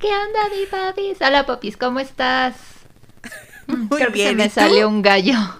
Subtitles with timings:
[0.00, 1.18] ¿Qué onda, mi papis?
[1.22, 2.54] Hola, papis, ¿cómo estás?
[3.66, 5.34] Muy Creo que bien, se me salió un gallo.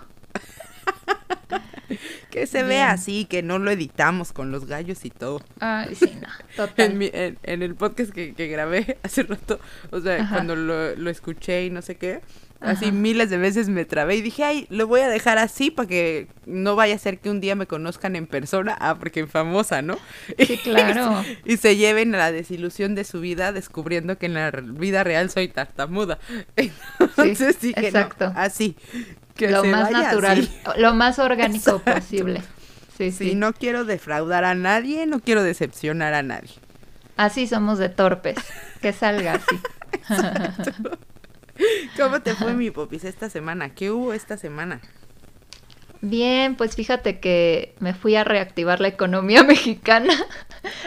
[2.31, 5.41] Que se vea así, que no lo editamos con los gallos y todo.
[5.59, 9.59] Ay, sí, no, En, mi- en- en el podcast que, que grabé hace rato,
[9.91, 10.35] o sea, Ajá.
[10.35, 12.21] cuando lo, lo escuché y no sé qué,
[12.61, 12.95] así Ajá.
[12.95, 16.27] miles de veces me trabé y dije, ay, lo voy a dejar así para que
[16.47, 19.99] no vaya a ser que un día me conozcan en persona, ah, porque famosa, ¿no?
[20.39, 21.25] Sí, claro.
[21.45, 25.31] y se lleven a la desilusión de su vida descubriendo que en la vida real
[25.31, 26.19] soy tartamuda.
[26.57, 28.33] Entonces dije, no, exacto.
[28.35, 28.77] así.
[29.35, 30.61] Que lo se más vaya natural, así.
[30.81, 31.93] lo más orgánico Exacto.
[32.01, 32.41] posible.
[32.97, 33.35] Sí, Sí, sí.
[33.35, 36.49] no quiero defraudar a nadie, no quiero decepcionar a nadie.
[37.19, 38.37] Así somos de torpes.
[38.81, 39.61] Que salga así.
[41.97, 43.75] ¿Cómo te fue mi popis esta semana?
[43.75, 44.83] ¿Qué hubo esta semana?
[46.01, 50.13] Bien, pues fíjate que me fui a reactivar la economía mexicana.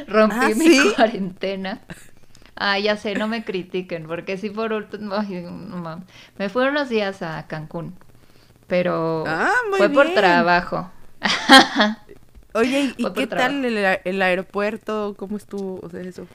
[0.08, 0.94] Rompí ¿Ah, mi sí?
[0.98, 1.82] cuarentena.
[2.56, 6.06] Ah, ya sé, no me critiquen, porque sí por último, ay, no mames.
[6.38, 7.96] me fui unos días a Cancún,
[8.68, 10.92] pero Ah, muy fue por trabajo.
[12.54, 15.16] Oye, ¿y- ¿y Fue por qué tal el aeropuerto?
[15.18, 15.80] ¿Cómo estuvo?
[15.82, 16.30] O sea, eso.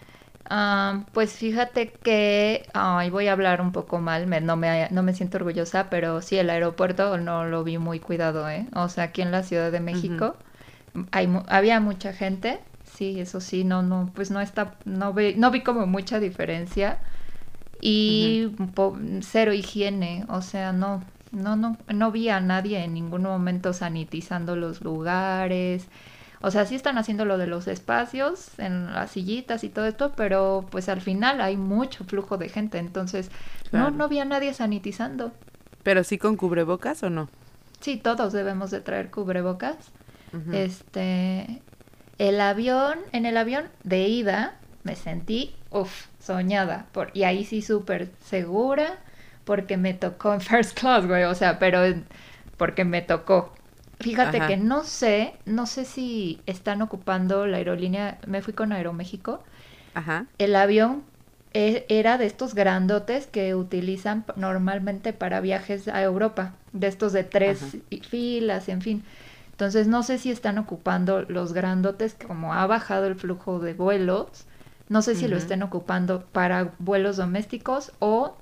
[0.47, 5.03] Ah, pues fíjate que, ay, voy a hablar un poco mal, me- no, me, no
[5.03, 8.69] me siento orgullosa, pero sí, el aeropuerto no lo vi muy cuidado, ¿eh?
[8.75, 10.37] O sea, aquí en la Ciudad de México
[11.13, 15.51] hay, había mucha gente, sí, eso sí, no, no, pues no está, no vi, no
[15.51, 17.01] vi como mucha diferencia
[17.81, 23.23] y po- cero higiene, o sea, no, no, no, no vi a nadie en ningún
[23.23, 25.89] momento sanitizando los lugares.
[26.45, 30.13] O sea, sí están haciendo lo de los espacios en las sillitas y todo esto,
[30.15, 33.31] pero pues al final hay mucho flujo de gente, entonces
[33.71, 33.91] Claro.
[33.91, 35.33] no, no vi a nadie sanitizando.
[35.83, 37.29] ¿Pero sí con cubrebocas o no?
[37.81, 39.77] Sí, todos debemos de traer cubrebocas.
[40.53, 41.63] Este,
[42.19, 47.63] el avión, en el avión de ida me sentí, uff, soñada, por, y ahí sí
[47.63, 48.99] súper segura,
[49.45, 51.81] porque me tocó en first class, güey, o sea, pero
[52.57, 53.54] porque me tocó.
[54.01, 54.49] Fíjate Ajá.
[54.49, 59.45] que no sé, no sé si están ocupando la aerolínea, me fui con Aeroméxico,
[59.95, 60.27] Ajá.
[60.39, 61.05] el avión
[61.53, 67.25] e- era de estos grandotes que utilizan normalmente para viajes a Europa, de estos de
[67.25, 67.79] tres Ajá.
[68.11, 69.05] filas, en fin.
[69.53, 74.47] Entonces no sé si están ocupando los grandotes, como ha bajado el flujo de vuelos,
[74.89, 78.37] no sé si lo estén ocupando para vuelos domésticos o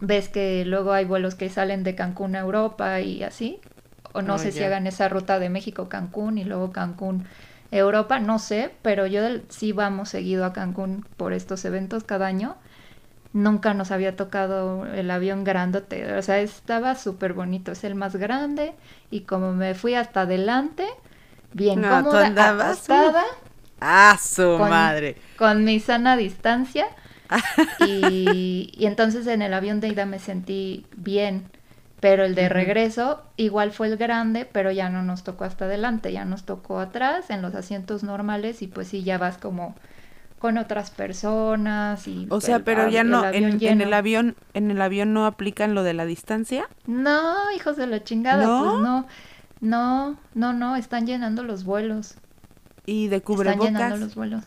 [0.00, 3.60] ves que luego hay vuelos que salen de Cancún a Europa y así,
[4.12, 7.26] o no Oh, sé si hagan esa ruta de México Cancún y luego Cancún
[7.70, 12.26] Europa, no sé, pero yo del- sí vamos seguido a Cancún por estos eventos cada
[12.26, 12.56] año.
[13.34, 18.16] Nunca nos había tocado el avión grandote, o sea, estaba súper bonito, es el más
[18.16, 18.74] grande
[19.10, 20.86] y como me fui hasta adelante,
[21.52, 23.24] bien No, cómoda, andabas, acostada,
[23.80, 25.16] ¡Ah, su Con- madre!
[25.36, 26.86] con mi sana distancia
[27.78, 31.50] y, y entonces en el avión de ida me sentí bien,
[32.02, 36.12] pero el de regreso igual fue el grande, pero ya no nos tocó hasta adelante,
[36.12, 39.76] ya nos tocó atrás en los asientos normales y pues sí, ya vas como
[40.40, 44.72] con otras personas y O sea, el pero ya el no, en, el avión, en
[44.72, 46.68] el avión no aplican lo de la distancia.
[46.88, 48.64] No, hijos de la chingada, ¿No?
[48.64, 49.06] pues no,
[49.60, 52.16] no, no, no, están llenando los vuelos.
[52.84, 54.00] Y de Están llenando cubrebocas.
[54.00, 54.42] los vuelos.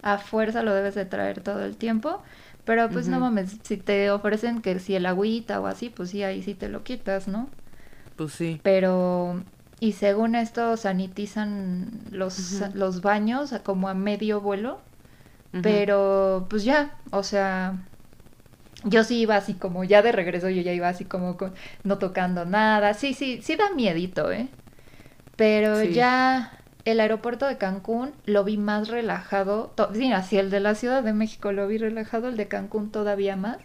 [0.00, 2.22] A fuerza lo debes de traer todo el tiempo.
[2.64, 6.22] Pero pues no mames, si te ofrecen que si el agüita o así, pues sí,
[6.22, 7.48] ahí sí te lo quitas, ¿no?
[8.16, 8.60] Pues sí.
[8.62, 9.42] Pero,
[9.80, 14.80] y según esto, sanitizan los, los baños a como a medio vuelo.
[15.62, 17.78] Pero, pues ya, o sea,
[18.84, 21.54] yo sí iba así como, ya de regreso yo ya iba así como con-
[21.84, 22.94] no tocando nada.
[22.94, 24.48] Sí, sí, sí da miedito, ¿eh?
[25.36, 25.94] Pero Sí.
[25.94, 26.52] ya
[26.84, 29.74] el aeropuerto de Cancún lo vi más relajado.
[29.92, 33.36] Sí, así el de la Ciudad de México lo vi relajado, el de Cancún todavía
[33.36, 33.58] más.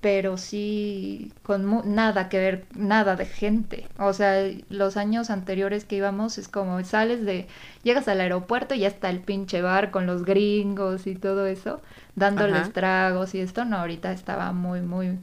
[0.00, 3.90] Pero sí, con mu- nada que ver, nada de gente.
[3.98, 7.48] O sea, los años anteriores que íbamos es como sales de,
[7.82, 11.82] llegas al aeropuerto y ya está el pinche bar con los gringos y todo eso,
[12.14, 12.72] dándoles Ajá.
[12.72, 13.64] tragos y esto.
[13.64, 15.18] No, ahorita estaba muy, muy,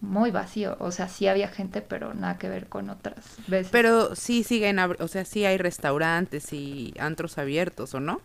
[0.00, 0.76] muy vacío.
[0.80, 3.70] O sea, sí había gente, pero nada que ver con otras veces.
[3.70, 8.20] Pero sí siguen, o sea, sí hay restaurantes y antros abiertos, ¿o no?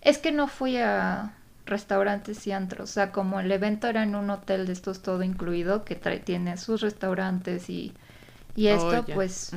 [0.00, 1.34] Es que no fui a
[1.66, 5.22] restaurantes y antros, o sea, como el evento era en un hotel de estos todo
[5.22, 7.94] incluido, que trae, tiene sus restaurantes y,
[8.56, 9.14] y esto, Oh, ya.
[9.14, 9.56] pues,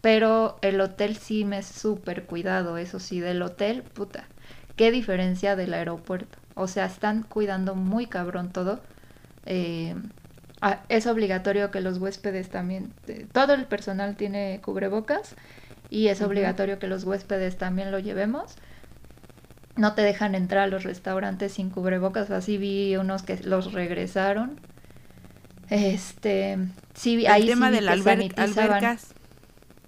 [0.00, 4.28] pero el hotel sí me es súper cuidado, eso sí, del hotel, puta,
[4.76, 8.80] qué diferencia del aeropuerto, o sea, están cuidando muy cabrón todo,
[9.46, 9.94] eh,
[10.88, 15.34] es obligatorio que los huéspedes también, eh, todo el personal tiene cubrebocas
[15.90, 18.56] y es obligatorio que los huéspedes también lo llevemos.
[19.74, 24.60] no te dejan entrar a los restaurantes sin cubrebocas, así vi unos que los regresaron.
[25.70, 26.58] Este,
[26.92, 29.14] sí, el tema de las albercas.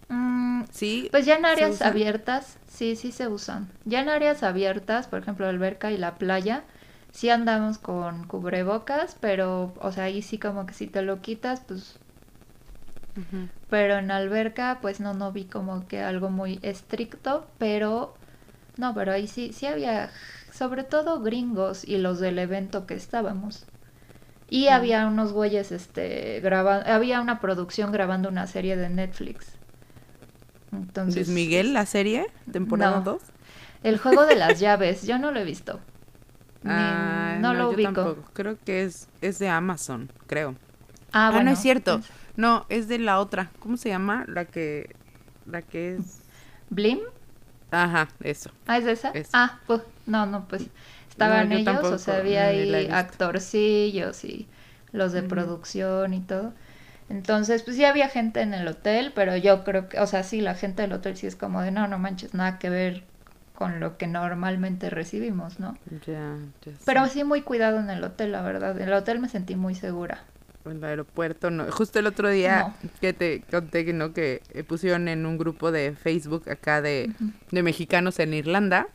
[0.08, 1.08] Mm, sí.
[1.10, 3.70] Pues ya en áreas abiertas, sí, sí se usan.
[3.84, 6.64] Ya en áreas abiertas, por ejemplo, alberca y la playa,
[7.12, 11.60] sí andamos con cubrebocas, pero, o sea, ahí sí como que si te lo quitas,
[11.60, 11.98] pues...
[13.70, 18.14] Pero en alberca, pues no, no vi como que algo muy estricto, pero...
[18.76, 20.10] No, pero ahí sí, sí había,
[20.52, 23.66] sobre todo gringos y los del evento que estábamos.
[24.48, 29.56] Y había unos güeyes, este, grabando, había una producción grabando una serie de Netflix.
[30.76, 32.26] Entonces, Miguel, la serie?
[32.52, 33.22] ¿Temporada 2?
[33.82, 35.80] El juego de las llaves, yo no lo he visto.
[36.66, 38.24] Ah, no, lo ubico.
[38.32, 40.56] Creo que es, es de Amazon, creo.
[41.12, 41.40] Ah, bueno.
[41.40, 42.00] Ah, no es cierto.
[42.36, 43.52] No, es de la otra.
[43.58, 44.24] ¿Cómo se llama?
[44.28, 44.96] La que,
[45.44, 46.20] la que es...
[46.70, 47.00] ¿Blim?
[47.70, 48.50] Ajá, eso.
[48.66, 49.12] Ah, ¿es esa?
[49.32, 50.68] Ah, pues, no, no, pues
[51.08, 54.48] estaban ellos, o sea, había ahí actorcillos y
[54.92, 56.54] los de producción y todo.
[57.08, 60.40] Entonces, pues sí había gente en el hotel, pero yo creo que, o sea, sí,
[60.40, 63.04] la gente del hotel sí es como de, no, no manches, nada que ver
[63.54, 65.76] con lo que normalmente recibimos, ¿no?
[66.06, 68.80] Ya, ya Pero sí muy cuidado en el hotel, la verdad.
[68.80, 70.24] En el hotel me sentí muy segura.
[70.64, 71.70] En el aeropuerto, no.
[71.70, 74.14] Justo el otro día que te conté ¿no?
[74.14, 77.12] que pusieron en un grupo de Facebook acá de,
[77.50, 78.88] de mexicanos en Irlanda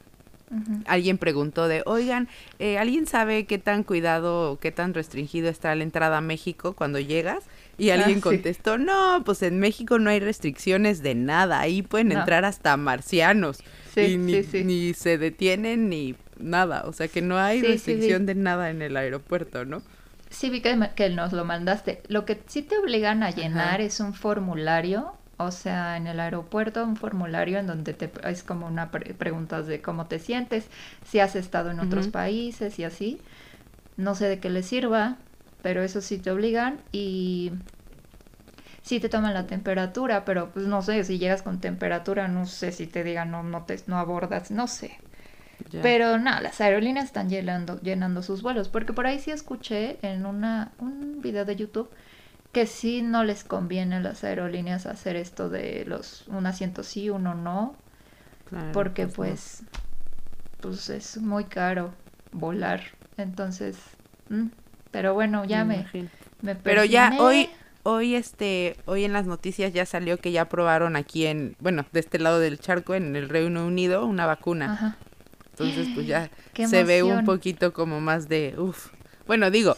[0.85, 2.27] Alguien preguntó de, oigan,
[2.57, 6.99] eh, ¿alguien sabe qué tan cuidado, qué tan restringido está la entrada a México cuando
[6.99, 7.43] llegas?
[7.79, 12.11] Y ah, alguien contestó, no, pues en México no hay restricciones de nada, ahí pueden
[12.11, 13.59] entrar hasta marcianos.
[13.95, 18.81] y ni, se detienen ni nada, o sea que no hay restricción de nada en
[18.81, 19.81] el aeropuerto, ¿no?
[20.29, 22.03] Sí, vi que, nos lo mandaste.
[22.07, 26.83] Lo que sí te obligan a llenar es un formulario o sea, en el aeropuerto
[26.83, 30.67] un formulario en donde te es como una preguntas de cómo te sientes,
[31.05, 33.21] si has estado en otros países y así.
[33.95, 35.15] No sé de qué les sirva,
[35.61, 37.51] pero eso sí te obligan y
[38.81, 42.71] sí te toman la temperatura, pero pues no sé, si llegas con temperatura, no sé
[42.71, 44.91] si te digan no no te no abordas, no sé.
[45.81, 50.25] Pero nada, las aerolíneas están llenando llenando sus vuelos, porque por ahí sí escuché en
[50.25, 51.89] una un video de YouTube
[52.51, 57.09] que sí no les conviene a las aerolíneas hacer esto de los un asiento sí,
[57.09, 57.75] uno no,
[58.73, 59.61] porque pues,
[60.59, 61.93] pues, es muy caro
[62.31, 62.81] volar,
[63.17, 63.77] entonces,
[64.29, 64.47] mm,
[64.91, 65.85] pero bueno, ya me,
[66.41, 67.49] me, Pero ya hoy
[67.83, 71.99] hoy este hoy en las noticias ya salió que ya aprobaron aquí en bueno de
[71.99, 74.97] este lado del charco en el Reino Unido una vacuna.
[75.51, 76.29] Entonces pues ya
[76.67, 78.91] se ve un poquito como más de uff
[79.29, 79.77] bueno, digo,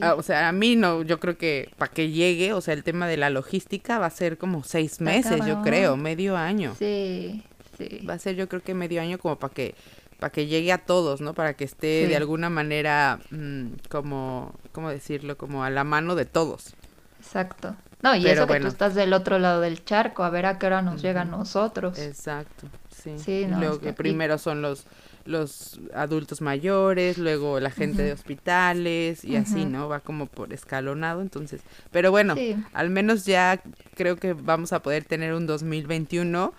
[0.00, 2.84] ah, o sea, a mí no, yo creo que para que llegue, o sea, el
[2.84, 6.76] tema de la logística va a ser como seis meses, yo creo, medio año.
[6.78, 7.42] Sí,
[7.76, 8.06] sí.
[8.08, 9.74] Va a ser yo creo que medio año como para que
[10.22, 11.34] para que llegue a todos, ¿no?
[11.34, 15.36] Para que esté de alguna manera mm, como, ¿cómo decirlo?
[15.36, 16.76] Como a la mano de todos.
[17.18, 17.74] Exacto.
[18.02, 20.66] No, y eso que tú estás del otro lado del charco, a ver a qué
[20.66, 21.98] hora nos llega a nosotros.
[21.98, 23.18] Exacto, sí.
[23.18, 24.86] sí no, Luego que primero son los
[25.24, 29.88] los adultos mayores, luego la gente de hospitales y así, ¿no?
[29.88, 32.34] Va como por escalonado, entonces, pero bueno,
[32.72, 33.60] al menos ya
[33.96, 36.52] creo que vamos a poder tener un 2021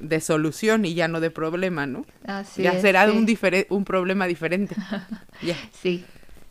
[0.00, 2.04] de solución y ya no de problema, ¿no?
[2.26, 3.26] Así ya será un,
[3.68, 4.74] un problema diferente.
[5.42, 5.56] ya.
[5.72, 6.04] Sí,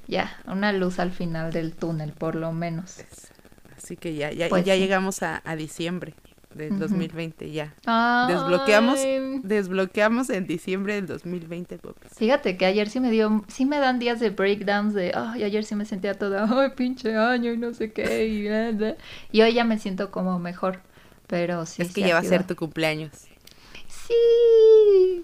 [0.08, 3.04] ya, una luz al final del túnel, por lo menos.
[3.78, 6.14] Así que ya, ya, pues ya llegamos a, a diciembre
[6.56, 7.74] del 2020 ya.
[8.28, 9.00] Desbloqueamos
[9.44, 11.80] desbloqueamos en diciembre del 2020,
[12.16, 15.64] Fíjate que ayer sí me dio sí me dan días de breakdowns de, ay, ayer
[15.64, 19.64] sí me sentía toda, ay, pinche año y no sé qué y, y hoy ya
[19.64, 20.82] me siento como mejor,
[21.28, 21.82] pero sí.
[21.82, 23.12] Es que ya va a ser tu cumpleaños.
[24.12, 25.24] Sí.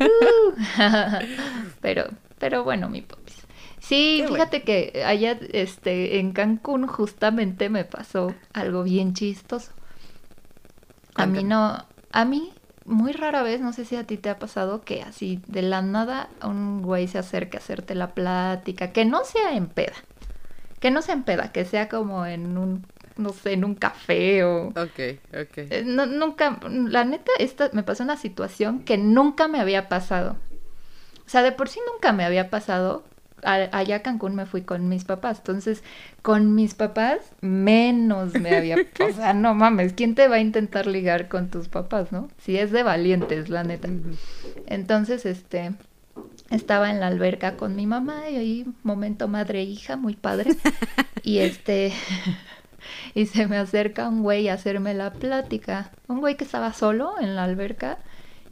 [0.00, 0.52] Uh.
[1.80, 2.04] pero
[2.38, 3.46] pero bueno, mi popis.
[3.78, 9.72] Sí, fíjate que allá este en Cancún justamente me pasó algo bien chistoso.
[11.14, 12.52] A mí no, a mí
[12.86, 15.80] muy rara vez, no sé si a ti te ha pasado que así de la
[15.80, 19.94] nada un güey se acerque a hacerte la plática, que no sea en peda,
[20.80, 24.44] que no sea en peda, que sea como en un, no sé, en un café
[24.44, 24.68] o...
[24.68, 25.56] Ok, ok.
[25.56, 30.36] Eh, nunca, la neta, esta me pasó una situación que nunca me había pasado.
[31.26, 33.04] O sea, de por sí nunca me había pasado
[33.44, 35.38] allá a Cancún me fui con mis papás.
[35.38, 35.82] Entonces,
[36.22, 38.76] con mis papás, menos me había.
[39.08, 42.28] o sea, no mames, ¿quién te va a intentar ligar con tus papás, no?
[42.38, 43.88] Si es de valientes, la neta.
[44.66, 45.72] Entonces, este.
[46.50, 50.52] Estaba en la alberca con mi mamá y ahí, momento madre-hija, muy padre.
[51.22, 51.92] y este.
[53.14, 55.90] y se me acerca un güey a hacerme la plática.
[56.08, 57.98] Un güey que estaba solo en la alberca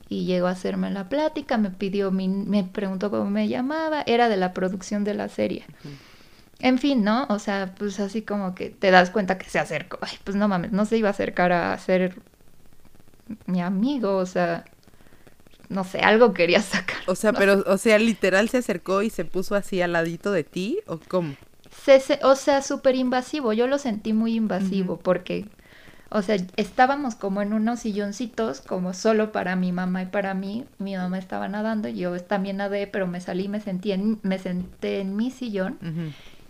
[0.08, 4.28] y llegó a hacerme la plática, me pidió, mi, me preguntó cómo me llamaba, era
[4.28, 5.64] de la producción de la serie.
[6.60, 7.26] En fin, ¿no?
[7.30, 9.98] O sea, pues así como que te das cuenta que se acercó.
[10.02, 12.16] Ay, pues no mames, no se iba a acercar a ser
[13.46, 14.64] mi amigo, o sea,
[15.70, 16.98] no sé, algo quería sacar.
[17.06, 20.44] O sea, pero, o sea, literal se acercó y se puso así al ladito de
[20.44, 21.34] ti, ¿o cómo?
[21.84, 25.48] Se, o sea, súper invasivo, yo lo sentí muy invasivo porque
[26.14, 30.66] o sea, estábamos como en unos silloncitos, como solo para mi mamá y para mí.
[30.78, 35.00] Mi mamá estaba nadando, yo también nadé, pero me salí, me sentí en, me senté
[35.00, 35.78] en mi sillón.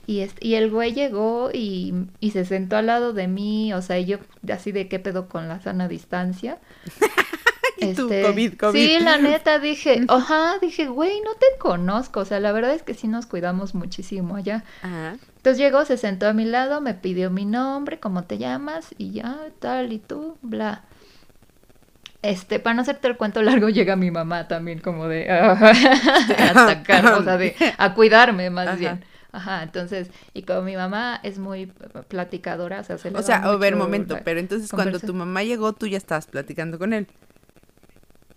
[0.04, 4.00] Y, y el güey llegó y, y, se sentó al lado de mí, o sea,
[4.00, 4.18] yo
[4.52, 6.58] así de qué pedo con la sana distancia.
[7.90, 8.78] este, COVID, COVID.
[8.78, 12.82] Sí, la neta, dije, ajá, dije, güey, no te conozco, o sea, la verdad es
[12.82, 14.64] que sí nos cuidamos muchísimo allá.
[14.82, 15.16] Ajá.
[15.36, 19.10] Entonces llegó, se sentó a mi lado, me pidió mi nombre, cómo te llamas, y
[19.10, 20.84] ya, tal, y tú, bla.
[22.22, 25.52] Este, para no hacerte el cuento largo, llega mi mamá también como de a
[26.50, 29.04] atacar, o sea, de a cuidarme más bien.
[29.32, 31.72] Ajá, entonces, y como mi mamá es muy
[32.08, 35.42] platicadora, o sea, se le O sea, a ver, momento, pero entonces cuando tu mamá
[35.42, 37.08] llegó, tú ya estabas platicando con él.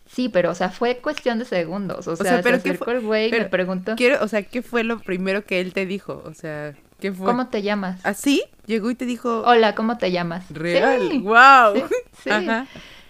[0.05, 2.07] Sí, pero, o sea, fue cuestión de segundos.
[2.07, 3.95] O sea, pero se acercó el güey me preguntó.
[3.95, 6.21] Quiero, o sea, ¿qué fue lo primero que él te dijo?
[6.25, 7.25] O sea, ¿qué fue?
[7.25, 7.99] ¿Cómo te llamas?
[8.05, 8.43] ¿Así?
[8.45, 9.41] ¿Ah, Llegó y te dijo.
[9.45, 10.45] Hola, ¿cómo te llamas?
[10.51, 11.19] Real.
[11.21, 11.87] wow.
[12.23, 12.65] Sí, Ajá.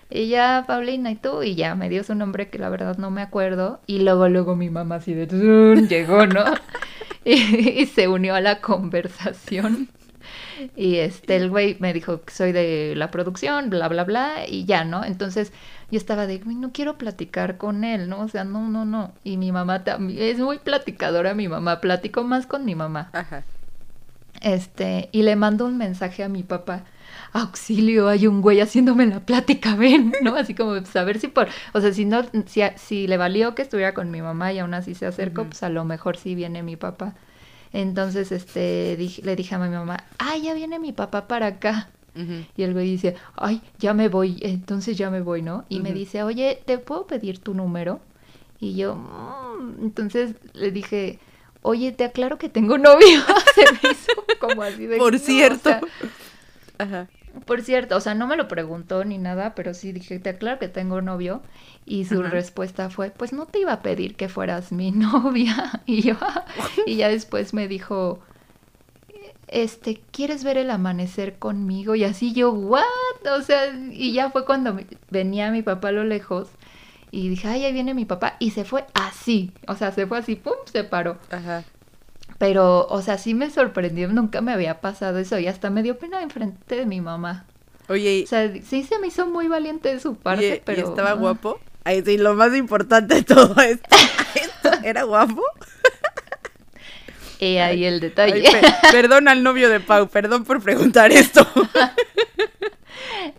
[0.10, 1.44] Y ya, Paulina, ¿y tú?
[1.44, 3.82] Y ya me dio su nombre que la verdad no me acuerdo.
[3.88, 5.26] Y luego, luego mi mamá así de
[5.90, 6.44] llegó, ¿no?
[7.26, 9.90] y, se unió a la conversación.
[10.76, 14.66] Y este, el güey me dijo que soy de la producción, bla, bla, bla, y
[14.66, 15.04] ya, ¿no?
[15.04, 15.52] Entonces
[15.92, 18.22] yo estaba de, no quiero platicar con él, ¿no?
[18.22, 19.14] O sea, no, no, no.
[19.24, 23.10] Y mi mamá también, es muy platicadora mi mamá, platico más con mi mamá.
[23.14, 23.44] Ajá.
[24.42, 26.84] Este, y le mando un mensaje a mi papá
[27.34, 30.36] auxilio, hay un güey haciéndome la plática, ven, ¿no?
[30.36, 33.94] Así como saber si por, o sea, si no, si, si le valió que estuviera
[33.94, 36.76] con mi mamá y aún así se acercó, pues a lo mejor sí viene mi
[36.76, 37.14] papá.
[37.74, 41.90] Entonces, este, le dije a mi mamá, ay, ya viene mi papá para acá.
[42.56, 45.66] Y el güey dice, ay, ya me voy, entonces ya me voy, ¿no?
[45.68, 48.00] Y me dice, oye, ¿te puedo pedir tu número?
[48.60, 51.20] Y yo, mm", entonces le dije,
[51.62, 53.20] oye, te aclaro que tengo novio.
[53.56, 54.98] Se me hizo como así de...
[54.98, 55.72] Por cierto.
[56.78, 57.08] Ajá.
[57.46, 60.58] Por cierto, o sea, no me lo preguntó ni nada, pero sí dije, te aclaro
[60.58, 61.42] que tengo novio.
[61.86, 65.82] Y su respuesta fue, pues no te iba a pedir que fueras mi novia.
[65.86, 66.16] Y yo,
[66.86, 68.22] y ya después me dijo,
[69.48, 71.96] este, ¿quieres ver el amanecer conmigo?
[71.96, 72.84] Y así yo, ¿what?
[73.38, 74.78] O sea, y ya fue cuando
[75.10, 76.50] venía mi papá a lo lejos
[77.12, 78.36] y dije, ay, ahí viene mi papá.
[78.40, 81.18] Y se fue así, o sea, se fue así, pum, se paró.
[81.32, 81.64] Ajá.
[82.38, 85.98] Pero, o sea, sí me sorprendió, nunca me había pasado eso y hasta me dio
[85.98, 87.46] pena enfrente de mi mamá.
[87.88, 90.82] Oye, o sea, sí se me hizo muy valiente de su parte, pero...
[90.82, 91.60] ¿y estaba guapo?
[91.84, 93.96] Ay, sí, lo más importante de todo esto,
[94.84, 95.44] ¿era guapo?
[97.40, 98.44] Y ahí el detalle.
[98.92, 101.46] perdón al novio de Pau, perdón por preguntar esto.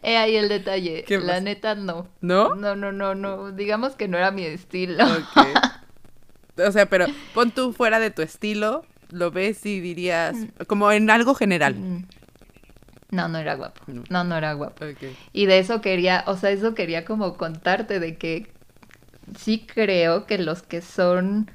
[0.03, 1.05] He ahí el detalle.
[1.09, 2.09] La neta, no.
[2.21, 2.55] ¿No?
[2.55, 3.53] No, no, no, no.
[3.53, 5.05] Digamos que no era mi estilo.
[6.59, 10.65] O sea, pero pon tú fuera de tu estilo, lo ves y dirías, mm.
[10.67, 11.75] como en algo general.
[11.75, 12.07] Mm.
[13.11, 13.81] No, no era guapo.
[14.11, 14.85] No, no era guapo.
[15.33, 18.53] Y de eso quería, o sea, eso quería como contarte de que
[19.39, 21.51] sí creo que los que son,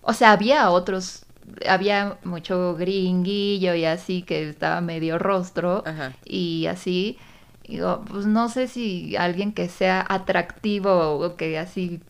[0.00, 1.25] o sea, había otros
[1.68, 5.84] había mucho gringuillo y así que estaba medio rostro
[6.24, 7.18] y así.
[7.66, 12.00] Digo pues no sé si alguien que sea atractivo o que así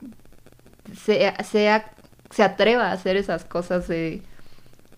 [0.95, 1.93] sea, sea
[2.31, 4.23] se atreva a hacer esas cosas de,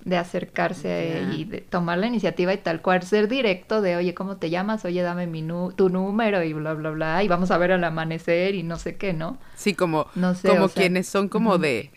[0.05, 4.37] de acercarse y de tomar la iniciativa y tal cual ser directo de oye cómo
[4.37, 7.73] te llamas oye dame mi tu número y bla bla bla y vamos a ver
[7.73, 11.59] al amanecer y no sé qué no sí como no sé, como quienes son como
[11.59, 11.91] de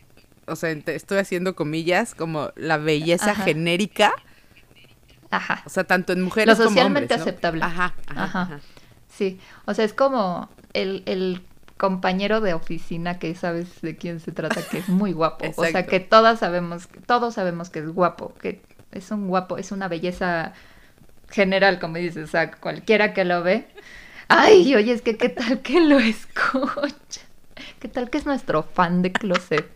[0.48, 4.14] o sea, estoy haciendo comillas, como la belleza genérica.
[5.30, 5.64] Ajá.
[5.66, 6.76] O sea, tanto en mujeres como hombres.
[6.76, 7.64] Lo socialmente aceptable.
[7.64, 8.60] Ajá ajá,
[9.08, 11.42] Sí, o sea, es como el, el
[11.78, 15.46] compañero de oficina que sabes de quién se trata, que es muy guapo.
[15.56, 19.72] o sea, que todas sabemos, todos sabemos que es guapo, que es un guapo, es
[19.72, 20.54] una belleza
[21.30, 23.68] general, como dices, o sea, cualquiera que lo ve.
[24.28, 27.22] Ay, oye, es que qué tal que lo escucha.
[27.80, 29.68] ¿Qué tal que es nuestro fan de closet?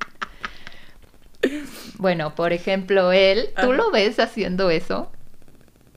[1.98, 5.12] Bueno, por ejemplo, él, ¿tú lo ves haciendo eso?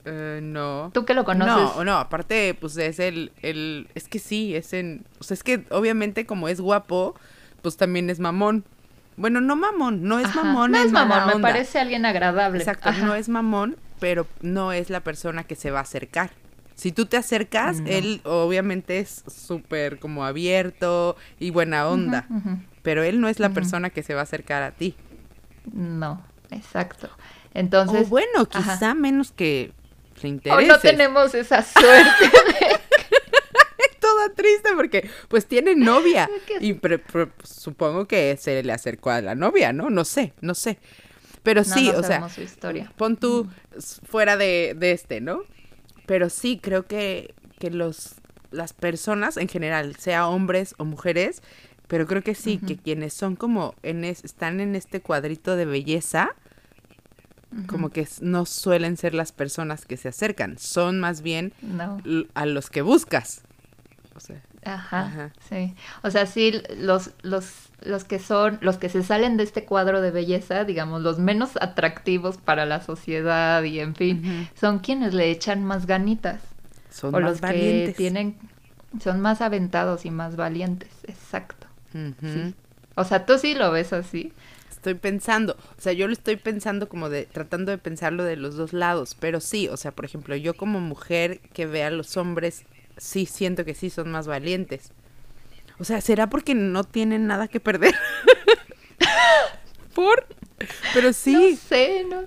[0.05, 0.91] Eh, no.
[0.93, 1.75] ¿Tú que lo conoces?
[1.75, 5.43] No, no, aparte, pues es el, el, es que sí, es en, o sea, es
[5.43, 7.15] que obviamente como es guapo,
[7.61, 8.63] pues también es mamón.
[9.17, 10.71] Bueno, no mamón, no es mamón.
[10.71, 12.59] No es mamón, me parece alguien agradable.
[12.59, 16.31] Exacto, no es mamón, pero no es la persona que se va a acercar.
[16.75, 22.25] Si tú te acercas, él obviamente es súper como abierto y buena onda,
[22.81, 24.95] pero él no es la persona que se va a acercar a ti.
[25.71, 27.09] No, exacto.
[27.53, 29.73] Entonces, o bueno, quizá menos que
[30.21, 30.67] le interese.
[30.67, 32.31] no tenemos esa suerte.
[33.99, 36.79] Toda triste porque pues tiene novia y
[37.43, 39.89] supongo que se le acercó a la novia, ¿no?
[39.89, 40.79] No sé, no sé.
[41.43, 42.27] Pero sí, o sea,
[42.97, 43.47] pon tú
[44.03, 45.41] fuera de, de, este, ¿no?
[46.05, 48.15] Pero sí, creo que, que los,
[48.51, 51.41] las personas en general, sea hombres o mujeres,
[51.89, 56.29] pero creo que sí, que quienes son como, en están en este cuadrito de belleza,
[57.65, 61.51] como que no suelen ser las personas que se acercan, son más bien
[62.35, 63.41] a los que buscas.
[64.15, 65.73] O sea, ajá, sí.
[66.03, 69.99] O sea, sí, los, los, los que son, los que se salen de este cuadro
[69.99, 75.31] de belleza, digamos, los menos atractivos para la sociedad y en fin, son quienes le
[75.31, 76.39] echan más ganitas.
[76.91, 78.37] Son o los que tienen,
[79.01, 81.58] son más aventados y más valientes, exacto.
[82.95, 84.33] O sea, tú sí lo ves así
[84.79, 88.55] estoy pensando, o sea, yo lo estoy pensando como de, tratando de pensarlo de los
[88.55, 92.15] dos lados, pero sí, o sea, por ejemplo, yo como mujer que ve a los
[92.15, 92.63] hombres,
[92.95, 94.93] sí siento que sí son más valientes.
[95.79, 97.93] O sea, ¿será porque no tienen nada que perder?
[99.93, 100.25] ¿Por?
[100.93, 101.33] Pero sí.
[101.33, 102.21] No sé, no,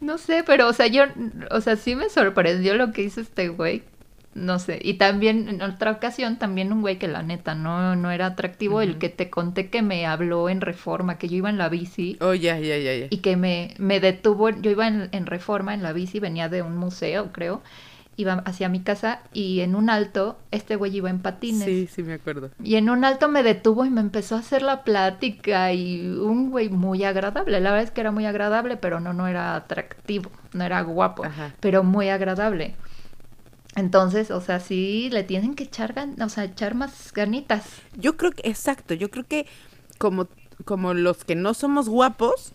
[0.00, 1.06] no sé, pero, o sea, yo,
[1.50, 3.82] o sea, sí me sorprendió lo que hizo este güey
[4.34, 4.78] no sé.
[4.82, 8.80] Y también, en otra ocasión, también un güey que la neta no, no era atractivo,
[8.80, 12.16] el que te conté que me habló en Reforma, que yo iba en la bici.
[12.20, 15.82] Oh, ya, ya, ya, Y que me, me detuvo, yo iba en, en Reforma, en
[15.82, 17.62] la bici, venía de un museo, creo
[18.16, 21.64] iba hacia mi casa y en un alto este güey iba en patines.
[21.64, 22.50] Sí, sí, me acuerdo.
[22.62, 26.50] Y en un alto me detuvo y me empezó a hacer la plática y un
[26.50, 27.60] güey muy agradable.
[27.60, 31.24] La verdad es que era muy agradable, pero no, no era atractivo, no era guapo,
[31.60, 32.76] pero muy agradable.
[33.76, 37.64] Entonces, o sea, sí le tienen que echar, o sea, echar más ganitas.
[37.96, 39.46] Yo creo que, exacto, yo creo que
[39.98, 40.28] como,
[40.64, 42.52] como los que no somos guapos,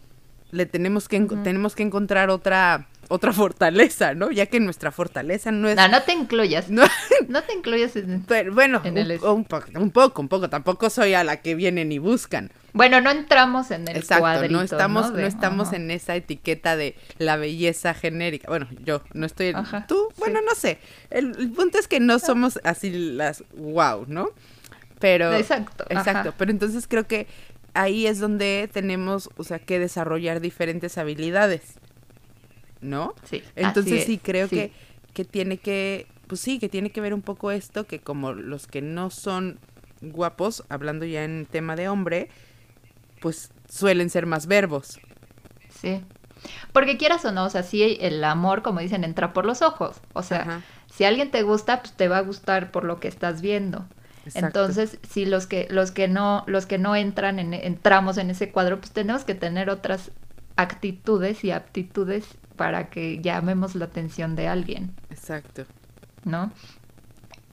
[0.52, 4.32] le tenemos que, tenemos que encontrar otra otra fortaleza, ¿no?
[4.32, 5.76] Ya que nuestra fortaleza no es...
[5.76, 6.70] No, no te incluyas.
[6.70, 6.84] No,
[7.28, 10.50] no te incluyas en, Pero, bueno, un, un, poco, un poco, un poco.
[10.50, 12.52] Tampoco soy a la que vienen y buscan.
[12.74, 15.20] Bueno, no entramos en el Exacto, no estamos, ¿no?
[15.20, 18.48] estamos en esa etiqueta de la belleza genérica.
[18.48, 19.54] Bueno, yo no estoy...
[19.88, 20.80] Tú, bueno, no sé.
[21.10, 24.30] El, punto es que no somos así las wow, ¿no?
[25.00, 25.34] Pero...
[25.34, 25.86] Exacto.
[25.90, 26.34] Exacto.
[26.38, 27.28] Pero entonces creo que
[27.74, 31.80] ahí es donde tenemos, o sea, que desarrollar diferentes habilidades.
[32.82, 33.14] ¿no?
[33.24, 33.44] Sí.
[33.56, 34.72] Entonces sí creo que
[35.14, 38.68] que tiene que pues sí, que tiene que ver un poco esto que como los
[38.68, 39.60] que no son
[40.02, 42.30] guapos, hablando ya en tema de hombre,
[43.22, 45.00] pues suelen ser más verbos.
[45.70, 46.04] Sí.
[46.72, 49.98] Porque quieras o no, o sea, sí el amor, como dicen, entra por los ojos.
[50.14, 53.42] O sea, si alguien te gusta, pues te va a gustar por lo que estás
[53.42, 53.86] viendo.
[54.34, 58.52] Entonces, si los que los que no los que no entran en entramos en ese
[58.52, 60.12] cuadro, pues tenemos que tener otras
[60.56, 64.94] actitudes y aptitudes para que llamemos la atención de alguien.
[65.10, 65.66] Exacto.
[66.26, 66.52] ¿No?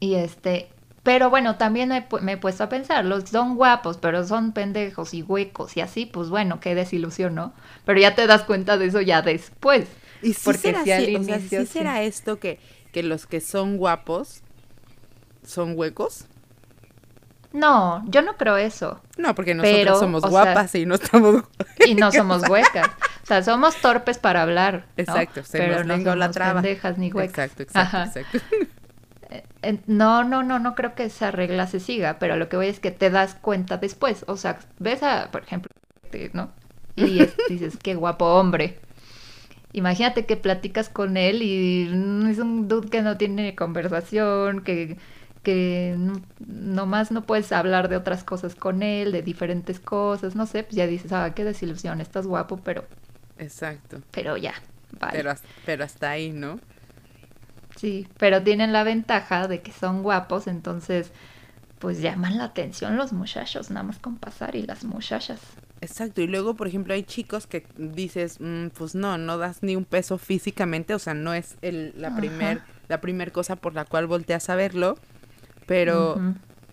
[0.00, 0.68] Y este,
[1.06, 5.22] pero bueno, también me, he puesto a pensar, los son guapos, pero son pendejos y
[5.22, 7.52] huecos y así, pues bueno, qué desilusión, ¿no?
[7.84, 9.86] Pero ya te das cuenta de eso ya después.
[10.20, 12.58] Y sí será así, será esto que,
[12.92, 14.42] que los que son guapos
[15.46, 16.24] son huecos.
[17.52, 19.00] No, yo no creo eso.
[19.16, 21.44] No, porque nosotros somos guapas y no estamos...
[21.86, 22.88] Y no somos huecas.
[23.22, 24.86] O sea, somos torpes para hablar.
[24.96, 26.62] Exacto, pero no somos la traba.
[26.62, 27.52] pendejas ni huecas.
[27.52, 28.76] Exacto, exacto, exacto.
[29.30, 32.68] Eh, no, no, no, no creo que esa regla se siga, pero lo que voy
[32.68, 34.24] es que te das cuenta después.
[34.28, 35.70] O sea, ves a, por ejemplo,
[36.32, 36.50] ¿no?
[36.96, 38.78] Y dices, qué guapo hombre.
[39.72, 41.82] Imagínate que platicas con él y
[42.30, 44.96] es un dude que no tiene conversación, que
[45.46, 50.44] que no, nomás no puedes hablar de otras cosas con él, de diferentes cosas, no
[50.44, 52.84] sé, pues ya dices, ah, qué desilusión, estás guapo, pero...
[53.38, 54.02] Exacto.
[54.10, 54.54] Pero ya,
[54.98, 55.18] vale.
[55.18, 55.34] Pero,
[55.64, 56.58] pero hasta ahí, ¿no?
[57.76, 61.12] Sí, pero tienen la ventaja de que son guapos, entonces
[61.78, 65.40] pues llaman la atención los muchachos, nada más con pasar y las muchachas.
[65.82, 69.76] Exacto, y luego, por ejemplo, hay chicos que dices, mm, pues no, no das ni
[69.76, 73.84] un peso físicamente, o sea, no es el, la primer, la primer cosa por la
[73.84, 74.98] cual volteas a verlo,
[75.66, 76.18] pero,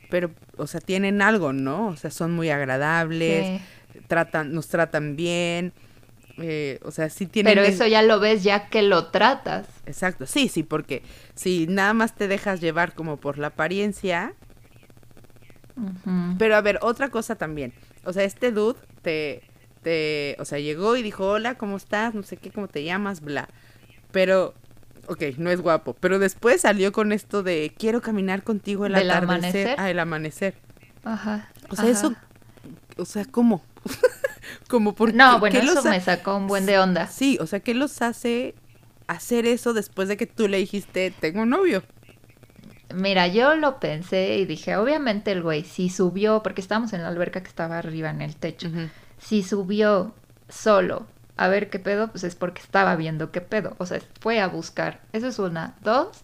[0.10, 1.88] pero, o sea, tienen algo, ¿no?
[1.88, 3.62] O sea, son muy agradables,
[4.08, 5.74] tratan, nos tratan bien,
[6.38, 7.54] eh, o sea, sí tienen...
[7.54, 9.68] Pero eso ya lo ves ya que lo tratas.
[9.86, 11.04] Exacto, sí, sí, porque
[11.36, 14.34] si nada más te dejas llevar como por la apariencia...
[16.38, 17.74] Pero a ver, otra cosa también.
[18.06, 19.42] O sea, este dude te,
[19.82, 22.14] te, o sea, llegó y dijo, hola, ¿cómo estás?
[22.14, 23.22] No sé qué, ¿cómo te llamas?
[23.22, 23.50] Bla.
[24.12, 24.54] Pero
[25.08, 29.68] ok, no es guapo, pero después salió con esto de quiero caminar contigo el atardecer
[29.70, 29.80] amanecer?
[29.80, 30.54] el amanecer.
[31.04, 31.50] Ajá.
[31.70, 32.14] O sea, eso,
[32.98, 33.64] o sea, ¿cómo?
[34.68, 37.08] Como porque No, bueno, eso me sacó un buen de onda.
[37.08, 38.56] Sí, o sea, ¿qué los hace
[39.08, 41.84] hacer eso después de que tú le dijiste, tengo un novio?
[42.94, 47.08] Mira, yo lo pensé y dije, obviamente el güey si subió, porque estábamos en la
[47.08, 48.70] alberca que estaba arriba en el techo,
[49.18, 50.14] si subió
[50.48, 54.40] solo a ver qué pedo, pues es porque estaba viendo qué pedo, o sea, fue
[54.40, 55.02] a buscar.
[55.12, 55.76] Eso es una.
[55.82, 56.20] Dos,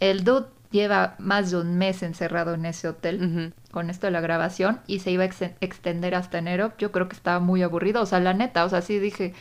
[0.00, 4.20] el dude lleva más de un mes encerrado en ese hotel con esto de la
[4.20, 5.28] grabación y se iba a
[5.60, 6.72] extender hasta enero.
[6.78, 9.34] Yo creo que estaba muy aburrido, o sea, la neta, o sea, sí dije,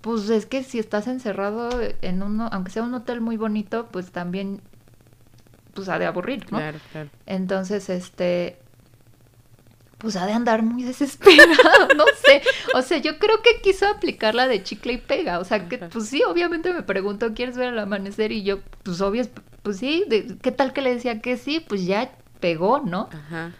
[0.00, 1.70] pues es que si estás encerrado
[2.02, 4.60] en uno, aunque sea un hotel muy bonito, pues también
[5.74, 6.58] pues ha de aburrir, ¿no?
[6.58, 7.10] Claro, claro.
[7.26, 8.58] Entonces, este,
[9.98, 12.42] pues ha de andar muy desesperado, no sé.
[12.74, 15.38] O sea, yo creo que quiso aplicar la de chicle y pega.
[15.38, 18.32] O sea, que pues sí, obviamente me preguntó, ¿quieres ver el amanecer?
[18.32, 19.24] Y yo, pues obvio,
[19.62, 20.04] pues sí,
[20.42, 21.64] ¿qué tal que le decía que sí?
[21.66, 23.08] Pues ya pegó, ¿no?
[23.12, 23.52] Ajá.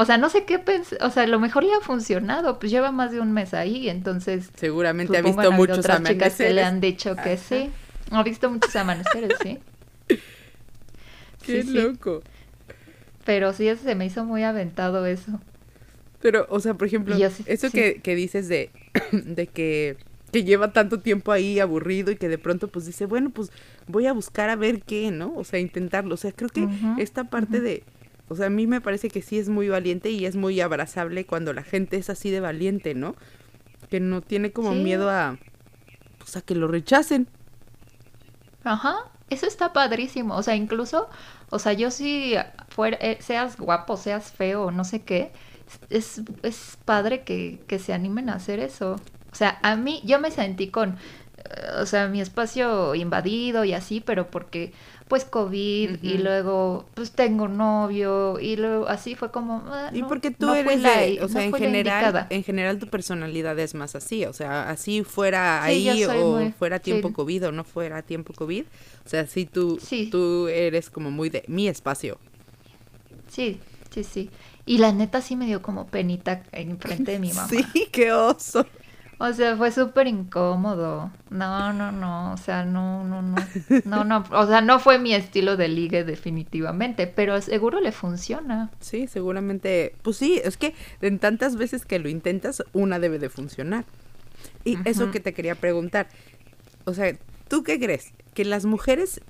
[0.00, 2.70] O sea, no sé qué pensé, o sea, a lo mejor le ha funcionado, pues
[2.70, 4.48] lleva más de un mes ahí, entonces...
[4.54, 7.72] Seguramente ha visto muchos otras chicas que le han dicho que sí.
[8.12, 9.58] Ha visto muchos amaneceres, sí.
[11.44, 12.22] Qué loco.
[13.24, 15.40] Pero sí, se me hizo muy aventado eso.
[16.20, 18.70] Pero, o sea, por ejemplo, eso Que, que, dices de,
[19.12, 19.96] de que,
[20.30, 23.50] que, lleva tanto tiempo ahí aburrido y que de pronto pues dice, bueno, pues
[23.88, 25.34] voy a buscar a ver qué, ¿no?
[25.34, 26.14] O sea, intentarlo.
[26.14, 27.82] O sea, creo que esta parte de,
[28.28, 31.26] o sea, a mí me parece que sí es muy valiente y es muy abrazable
[31.26, 33.16] cuando la gente es así de valiente, ¿no?
[33.90, 35.38] Que no tiene como miedo a,
[36.18, 37.28] pues, a que lo rechacen.
[38.64, 38.96] Ajá,
[39.30, 40.36] eso está padrísimo.
[40.36, 41.08] O sea, incluso,
[41.50, 42.34] o sea, yo si
[42.68, 45.32] fuera, eh, seas guapo, seas feo, no sé qué,
[45.88, 48.96] es, es padre que, que se animen a hacer eso.
[49.32, 50.96] O sea, a mí, yo me sentí con,
[51.80, 54.72] o sea, mi espacio invadido y así, pero porque
[55.08, 60.30] pues COVID y luego pues tengo novio y luego así fue como ah, y porque
[60.30, 64.34] tú eres la, o sea en general en general tu personalidad es más así o
[64.34, 68.64] sea así fuera ahí o fuera tiempo COVID o no fuera tiempo COVID
[69.04, 72.18] o sea sí tú tú eres como muy de mi espacio.
[73.28, 73.58] Sí
[73.90, 74.30] sí sí.
[74.66, 77.48] Y la neta sí me dio como penita en frente de mi mamá.
[77.48, 78.66] sí qué oso
[79.18, 81.10] o sea, fue súper incómodo.
[81.30, 82.32] No, no, no.
[82.32, 83.36] O sea, no, no, no.
[83.84, 84.24] No, no.
[84.30, 88.70] O sea, no fue mi estilo de ligue definitivamente, pero seguro le funciona.
[88.80, 89.94] Sí, seguramente.
[90.02, 93.84] Pues sí, es que en tantas veces que lo intentas, una debe de funcionar.
[94.64, 96.08] Y eso que te quería preguntar.
[96.84, 97.12] O sea,
[97.48, 98.12] ¿tú qué crees?
[98.34, 99.20] ¿Que las mujeres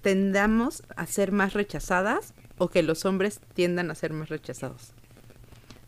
[0.00, 4.92] tendamos a ser más rechazadas o que los hombres tiendan a ser más rechazados?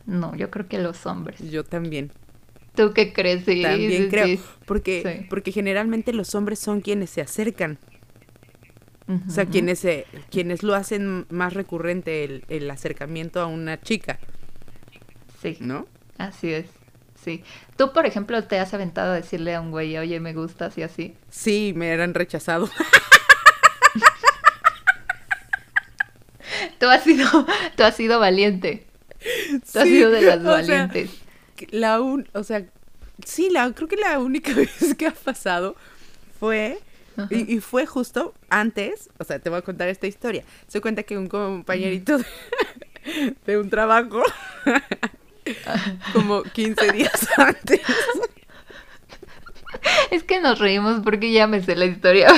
[0.07, 1.51] No, yo creo que los hombres.
[1.51, 2.13] Yo también.
[2.81, 3.45] ¿Tú qué crees?
[3.45, 7.77] Sí, También creo, porque, porque generalmente los hombres son quienes se acercan.
[9.07, 14.19] o sea, quienes, se, quienes lo hacen más recurrente el, el acercamiento a una chica.
[15.43, 15.59] Sí.
[15.61, 15.87] ¿No?
[16.16, 16.69] Así es.
[17.23, 17.45] Sí.
[17.77, 20.83] Tú, por ejemplo, te has aventado a decirle a un güey, oye, me gustas y
[20.83, 21.14] así.
[21.29, 22.66] Sí, me eran rechazado.
[26.79, 27.29] tú has sido,
[27.77, 28.87] tú has sido valiente.
[29.71, 31.21] Tú has sido de las valientes
[31.70, 32.66] la un, o sea,
[33.25, 35.77] sí, la, creo que la única vez que ha pasado
[36.38, 36.79] fue,
[37.29, 40.44] y, fue justo antes, o sea, te voy a contar esta historia.
[40.68, 42.18] Se cuenta que un compañerito
[43.46, 44.23] de, un trabajo,
[46.14, 47.81] como 15 días antes.
[50.11, 52.29] Es que nos reímos porque ya me sé la historia.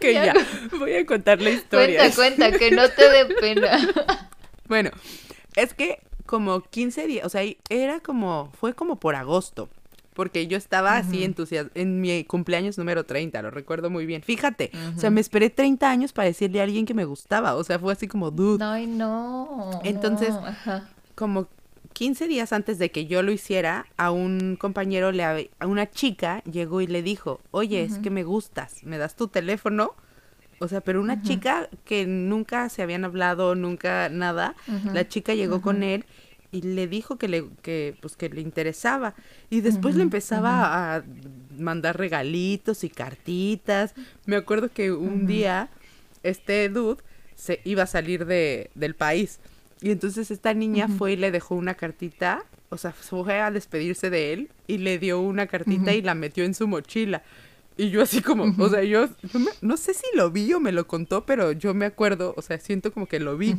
[0.00, 0.34] que ya,
[0.78, 2.12] voy a contar la historia.
[2.14, 3.78] Cuenta, cuenta, que no te dé pena.
[4.68, 4.90] Bueno,
[5.56, 9.68] es que como 15 días, o sea, era como, fue como por agosto,
[10.14, 14.22] porque yo estaba así entusiasmada, en mi cumpleaños número 30, lo recuerdo muy bien.
[14.22, 17.64] Fíjate, o sea, me esperé 30 años para decirle a alguien que me gustaba, o
[17.64, 18.64] sea, fue así como, dude.
[18.64, 19.80] Ay, no.
[19.82, 20.32] Entonces,
[21.16, 21.48] como
[21.94, 26.44] 15 días antes de que yo lo hiciera, a un compañero, le, a una chica,
[26.44, 29.96] llegó y le dijo, oye, es que me gustas, ¿me das tu teléfono?
[30.62, 34.54] O sea, pero una chica que nunca se habían hablado, nunca nada,
[34.92, 36.04] la chica llegó con él
[36.52, 39.14] y le dijo que le, que, pues, que le interesaba.
[39.48, 41.02] Y después le empezaba a
[41.58, 43.94] mandar regalitos y cartitas.
[44.26, 45.70] Me acuerdo que un día
[46.22, 47.02] este dude
[47.34, 49.40] se iba a salir de, del país.
[49.80, 54.10] Y entonces esta niña fue y le dejó una cartita, o sea, fue a despedirse
[54.10, 57.22] de él y le dio una cartita y la metió en su mochila.
[57.80, 59.08] Y yo así como, o sea, yo
[59.62, 62.58] no, sé si lo vi o me lo contó, pero yo me acuerdo, o sea,
[62.58, 63.56] siento como que lo vi.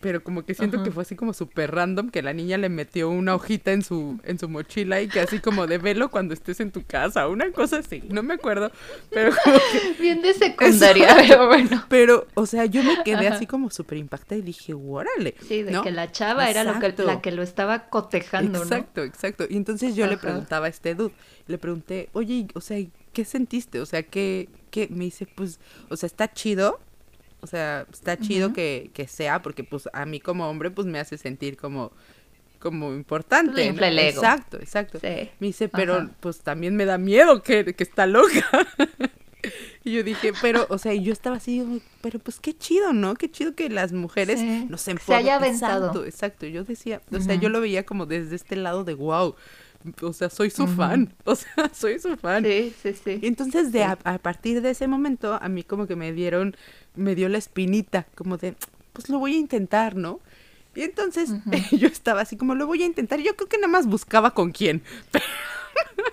[0.00, 3.10] pero como que siento que fue así como súper random que la niña le metió
[3.10, 6.60] una hojita en su en su mochila y que así como de velo cuando estés
[6.60, 8.70] en tu casa, una cosa así, no me acuerdo,
[9.10, 11.84] pero como que bien de secundaria, pero bueno.
[11.90, 15.78] Pero o sea, yo me quedé así como súper impactada y dije, "Órale." Sí, de
[15.82, 19.44] que la chava era lo que, la que lo estaba cotejando, Exacto, exacto.
[19.48, 21.12] Y entonces yo le preguntaba a este dude,
[21.46, 22.78] le pregunté, "Oye, o sea,
[23.16, 23.80] ¿qué sentiste?
[23.80, 26.78] O sea, ¿qué qué me dice, pues, o sea, está chido,
[27.40, 30.98] o sea, está chido que, que, sea, porque pues a mí como hombre pues me
[30.98, 31.92] hace sentir como
[32.58, 33.66] como importante.
[33.66, 34.98] Exacto, exacto.
[35.02, 38.44] Me dice, pero pues también me da miedo que, que está loca.
[39.84, 43.14] y yo dije, pero, o sea, yo estaba así, pero pues qué chido, ¿no?
[43.14, 45.06] Qué chido que las mujeres nos empoderan.
[45.06, 45.86] Se haya aventado.
[45.86, 46.46] Exacto, exacto.
[46.46, 49.36] Yo decía, o sea, yo lo veía como desde este lado de wow
[50.02, 52.44] o sea, soy su fan, o sea, soy su fan.
[52.44, 53.20] Sí, sí, sí.
[53.22, 56.56] entonces, de a, partir de ese momento, a mí como que me dieron,
[56.94, 58.54] me dio la espinita, como de,
[58.92, 60.20] pues lo voy a intentar, ¿no?
[60.74, 61.30] Y entonces
[61.72, 64.52] yo estaba así como, lo voy a intentar, yo creo que nada más buscaba con
[64.52, 64.82] quién.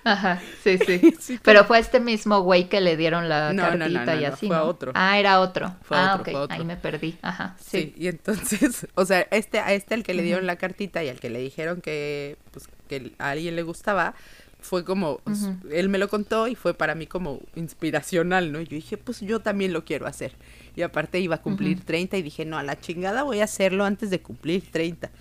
[0.03, 0.77] Ajá, sí,
[1.19, 1.39] sí.
[1.43, 4.47] Pero fue este mismo güey que le dieron la cartita y así.
[4.47, 4.91] Fue a otro.
[4.95, 5.73] Ah, era otro.
[5.83, 6.47] Fue ah, otro.
[6.49, 7.17] Ahí me perdí.
[7.21, 7.55] Ajá.
[7.59, 7.93] Sí.
[7.97, 11.19] Y entonces, o sea, este, a este al que le dieron la cartita y al
[11.19, 12.67] que le dijeron que, pues,
[12.99, 14.15] que a alguien le gustaba,
[14.63, 18.61] fue como, pues, él me lo contó y fue para mí como inspiracional, ¿no?
[18.61, 20.33] Yo dije, pues yo también lo quiero hacer.
[20.75, 23.83] Y aparte iba a cumplir 30 y dije, no, a la chingada voy a hacerlo
[23.83, 25.11] antes de cumplir 30.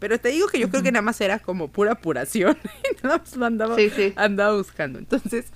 [0.00, 2.56] Pero te digo que yo creo que nada más era como pura apuración.
[3.02, 3.76] nada más lo andaba,
[4.16, 4.98] andaba buscando.
[4.98, 5.46] Entonces,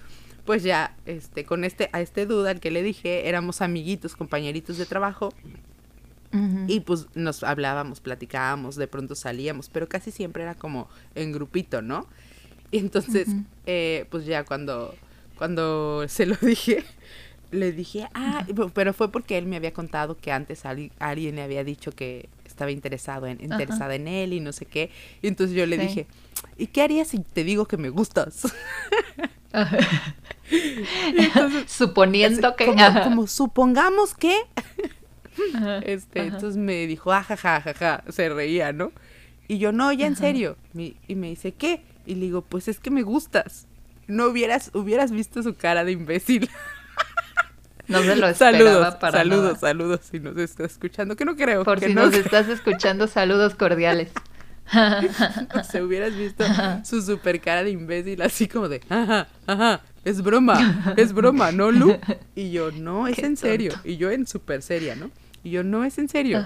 [0.45, 4.79] pues ya, este, con este, a este duda al que le dije, éramos amiguitos, compañeritos
[4.79, 5.35] de trabajo.
[6.67, 11.81] Y pues nos hablábamos, platicábamos, de pronto salíamos, pero casi siempre era como en grupito,
[11.81, 12.07] ¿no?
[12.73, 13.29] Y entonces,
[13.67, 14.95] eh, pues ya cuando,
[15.39, 16.85] cuando se lo dije,
[17.53, 18.45] le dije, ah,
[18.75, 22.71] pero fue porque él me había contado que antes alguien le había dicho que estaba
[22.71, 24.91] interesado en, interesada en él y no sé qué.
[25.23, 26.07] Y entonces yo le dije,
[26.59, 28.43] ¿y qué harías si te digo que me gustas?
[31.67, 32.75] Suponiendo que...
[33.05, 34.37] Como, supongamos que...
[35.85, 38.93] este, entonces me dijo, ajajajaja, ah, se reía, ¿no?
[39.49, 40.57] Y yo, no, ya en serio.
[40.75, 41.83] y me dice, ¿qué?
[42.07, 43.67] Y le digo, pues es que me gustas.
[44.07, 46.51] No hubieras, hubieras visto su cara de imbécil.
[47.87, 51.65] No se lo esperaba saludos, para Saludos, saludos, si nos estás escuchando, que no creo.
[51.65, 54.11] Por si nos estás escuchando, saludos cordiales.
[55.71, 56.45] Se hubieras visto
[56.83, 61.71] su super cara de imbécil, así como de, ajá, ajá, es broma, es broma, ¿no,
[61.71, 61.99] Lu?
[62.35, 63.73] Y yo, no, es en serio.
[63.85, 65.11] Y yo en super seria, ¿no?
[65.45, 66.45] Y yo, no, es en serio.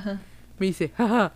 [0.58, 1.32] Me dice, ajá,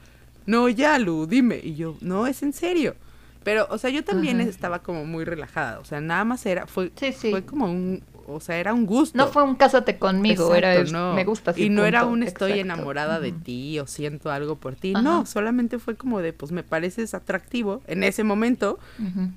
[0.46, 1.60] no, ya, Lu, dime.
[1.62, 2.96] Y yo, no, es en serio.
[3.44, 5.80] Pero, o sea, yo también estaba como muy relajada.
[5.80, 6.92] O sea, nada más era, fue,
[7.30, 9.16] fue como un, o sea, era un gusto.
[9.16, 10.82] No fue un cásate conmigo, era
[11.14, 11.52] me gusta.
[11.56, 14.92] Y no era un estoy enamorada de ti o siento algo por ti.
[14.92, 18.78] No, solamente fue como de, pues me pareces atractivo en ese momento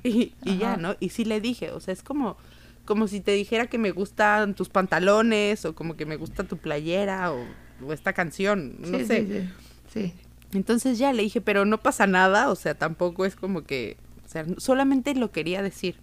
[0.03, 0.95] y, y ya, ¿no?
[0.99, 2.37] Y sí le dije, o sea, es como,
[2.85, 6.57] como si te dijera que me gustan tus pantalones o como que me gusta tu
[6.57, 7.39] playera o,
[7.91, 9.49] esta canción, no sé.
[9.91, 10.13] Sí, sí,
[10.53, 14.29] Entonces ya le dije, pero no pasa nada, o sea, tampoco es como que, o
[14.29, 15.95] sea, solamente lo quería decir.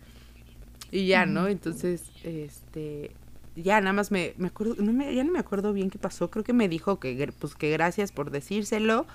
[0.90, 1.48] Y ya, ¿no?
[1.48, 3.12] Entonces, este,
[3.56, 6.30] ya nada más me, me acuerdo, no me, ya no me acuerdo bien qué pasó,
[6.30, 9.06] creo que me dijo que, pues, que gracias por decírselo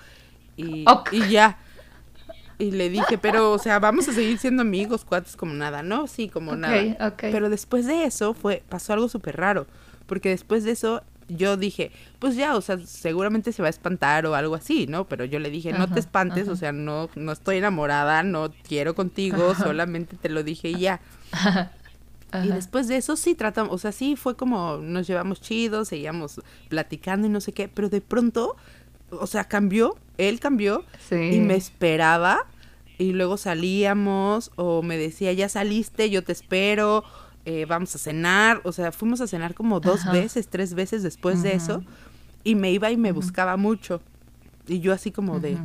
[0.56, 1.58] y, y ya.
[2.58, 6.08] Y le dije, pero, o sea, vamos a seguir siendo amigos, cuates, como nada, ¿no?
[6.08, 7.14] Sí, como nada.
[7.16, 9.68] Pero después de eso fue, pasó algo súper raro,
[10.06, 14.26] porque después de eso yo dije, pues ya, o sea, seguramente se va a espantar
[14.26, 15.06] o algo así, ¿no?
[15.06, 18.94] Pero yo le dije, no te espantes, o sea, no, no estoy enamorada, no quiero
[18.94, 21.00] contigo, solamente te lo dije y ya.
[22.44, 26.42] Y después de eso sí tratamos, o sea, sí fue como nos llevamos chidos, seguíamos
[26.68, 28.56] platicando y no sé qué, pero de pronto,
[29.10, 32.46] o sea, cambió, él cambió y me esperaba
[32.98, 37.04] y luego salíamos o me decía, ya saliste, yo te espero,
[37.50, 41.42] eh, vamos a cenar, o sea, fuimos a cenar como dos veces, tres veces después
[41.42, 41.82] de eso
[42.44, 44.02] y me iba y me buscaba mucho
[44.66, 45.56] y yo así como de,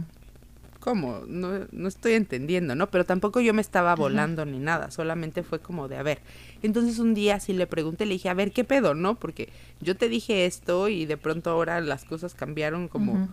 [0.80, 1.24] ¿cómo?
[1.28, 2.90] No, no estoy entendiendo, ¿no?
[2.90, 6.22] Pero tampoco yo me estaba volando ni nada, solamente fue como de, a ver.
[6.62, 9.16] Entonces un día sí le pregunté, le dije, a ver, ¿qué pedo, no?
[9.16, 9.50] Porque
[9.82, 13.28] yo te dije esto y de pronto ahora las cosas cambiaron como,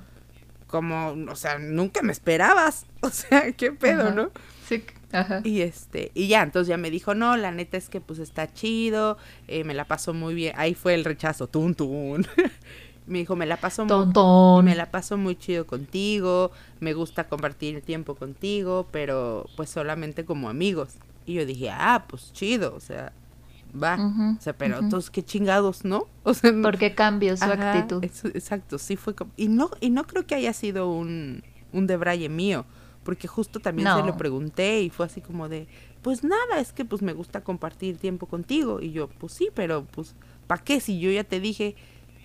[0.66, 4.32] como, o sea, nunca me esperabas, o sea, ¿qué pedo, no?
[4.68, 5.40] Sí, Ajá.
[5.44, 8.52] Y este, y ya, entonces ya me dijo, no, la neta es que pues está
[8.52, 9.18] chido,
[9.48, 10.54] eh, me la pasó muy bien.
[10.56, 12.26] Ahí fue el rechazo, tun tun.
[13.06, 17.80] Me dijo, me la paso muy, me la paso muy chido contigo, me gusta compartir
[17.82, 20.94] tiempo contigo, pero pues solamente como amigos.
[21.26, 23.12] Y yo dije, ah, pues chido, o sea,
[23.74, 23.98] va.
[24.38, 26.06] o sea, pero entonces qué chingados, ¿no?
[26.22, 28.04] O sea, porque cambió su actitud.
[28.04, 31.42] exacto, sí fue como, y no y no creo que haya sido un
[31.72, 32.64] un debraye mío,
[33.04, 35.66] porque justo también se lo pregunté y fue así como de,
[36.02, 39.84] pues nada, es que pues me gusta compartir tiempo contigo y yo, pues sí, pero
[39.84, 40.14] pues
[40.46, 41.76] ¿para qué si yo ya te dije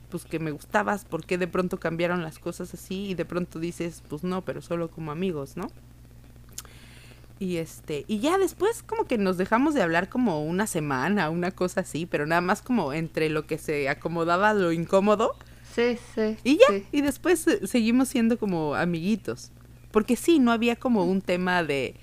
[0.10, 3.60] pues que me gustabas, por qué de pronto cambiaron las cosas así y de pronto
[3.60, 5.68] dices, pues no, pero solo como amigos, ¿no?
[7.38, 11.52] Y este, y ya después como que nos dejamos de hablar como una semana, una
[11.52, 15.36] cosa así, pero nada más como entre lo que se acomodaba lo incómodo.
[15.74, 16.38] Sí, sí.
[16.46, 19.52] Y ya, y después eh, seguimos siendo como amiguitos.
[19.96, 21.96] Porque sí, no había como un tema de,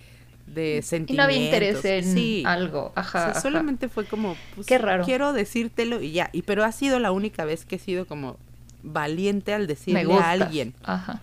[0.47, 1.13] de sentimientos.
[1.13, 5.05] Y no había interés en algo, ajá, Solamente fue como, pues, Qué raro.
[5.05, 6.31] quiero decírtelo y ya.
[6.33, 8.39] Y pero ha sido la única vez que he sido como
[8.83, 10.73] valiente al decirle a alguien.
[10.83, 11.21] Ajá.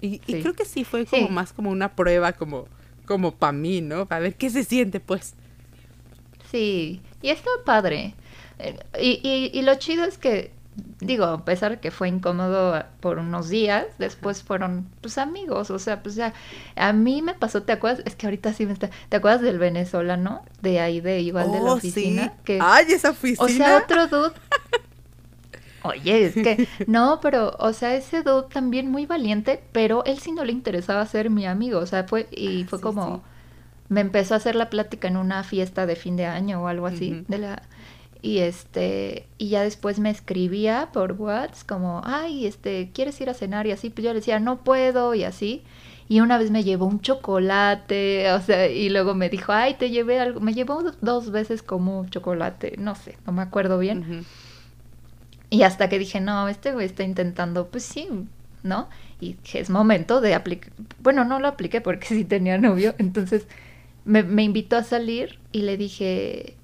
[0.00, 2.66] Y, y, creo que sí fue como más como una prueba, como
[3.06, 4.08] como para mí, ¿no?
[4.10, 5.34] A ver qué se siente, pues.
[6.50, 8.14] Sí, y está padre.
[8.58, 10.50] Eh, y, y, lo chido es que,
[11.00, 15.70] digo, a pesar de que fue incómodo por unos días, después fueron, pues, amigos.
[15.70, 16.32] O sea, pues ya,
[16.76, 18.02] a mí me pasó, ¿te acuerdas?
[18.06, 20.42] Es que ahorita sí me está, ¿te acuerdas del venezolano?
[20.62, 22.24] De ahí, de igual de la oh, oficina.
[22.24, 22.30] Sí.
[22.44, 23.44] Que, Ay, esa oficina.
[23.44, 24.32] O sea, otro dude
[25.82, 30.32] Oye, es que no, pero, o sea, ese dude también muy valiente, pero él sí
[30.32, 33.22] no le interesaba ser mi amigo, o sea, fue, y fue como,
[33.88, 36.86] me empezó a hacer la plática en una fiesta de fin de año o algo
[36.86, 37.62] así, de la,
[38.22, 43.34] y este, y ya después me escribía por WhatsApp como, ay, este, ¿quieres ir a
[43.34, 43.66] cenar?
[43.66, 45.62] Y así, pues yo le decía, no puedo, y así,
[46.08, 49.90] y una vez me llevó un chocolate, o sea, y luego me dijo, ay, te
[49.90, 54.26] llevé algo, me llevó dos veces como chocolate, no sé, no me acuerdo bien.
[55.50, 58.08] Y hasta que dije, no, este güey está intentando, pues sí,
[58.62, 58.88] ¿no?
[59.20, 60.72] Y es momento de aplicar.
[61.00, 62.94] Bueno, no lo apliqué porque sí tenía novio.
[62.98, 63.46] Entonces
[64.04, 66.56] me, me, invitó a salir y le dije,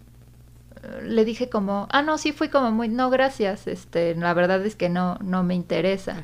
[1.02, 4.76] le dije como, ah, no, sí fui como muy, no, gracias, este, la verdad es
[4.76, 6.22] que no, no me interesa.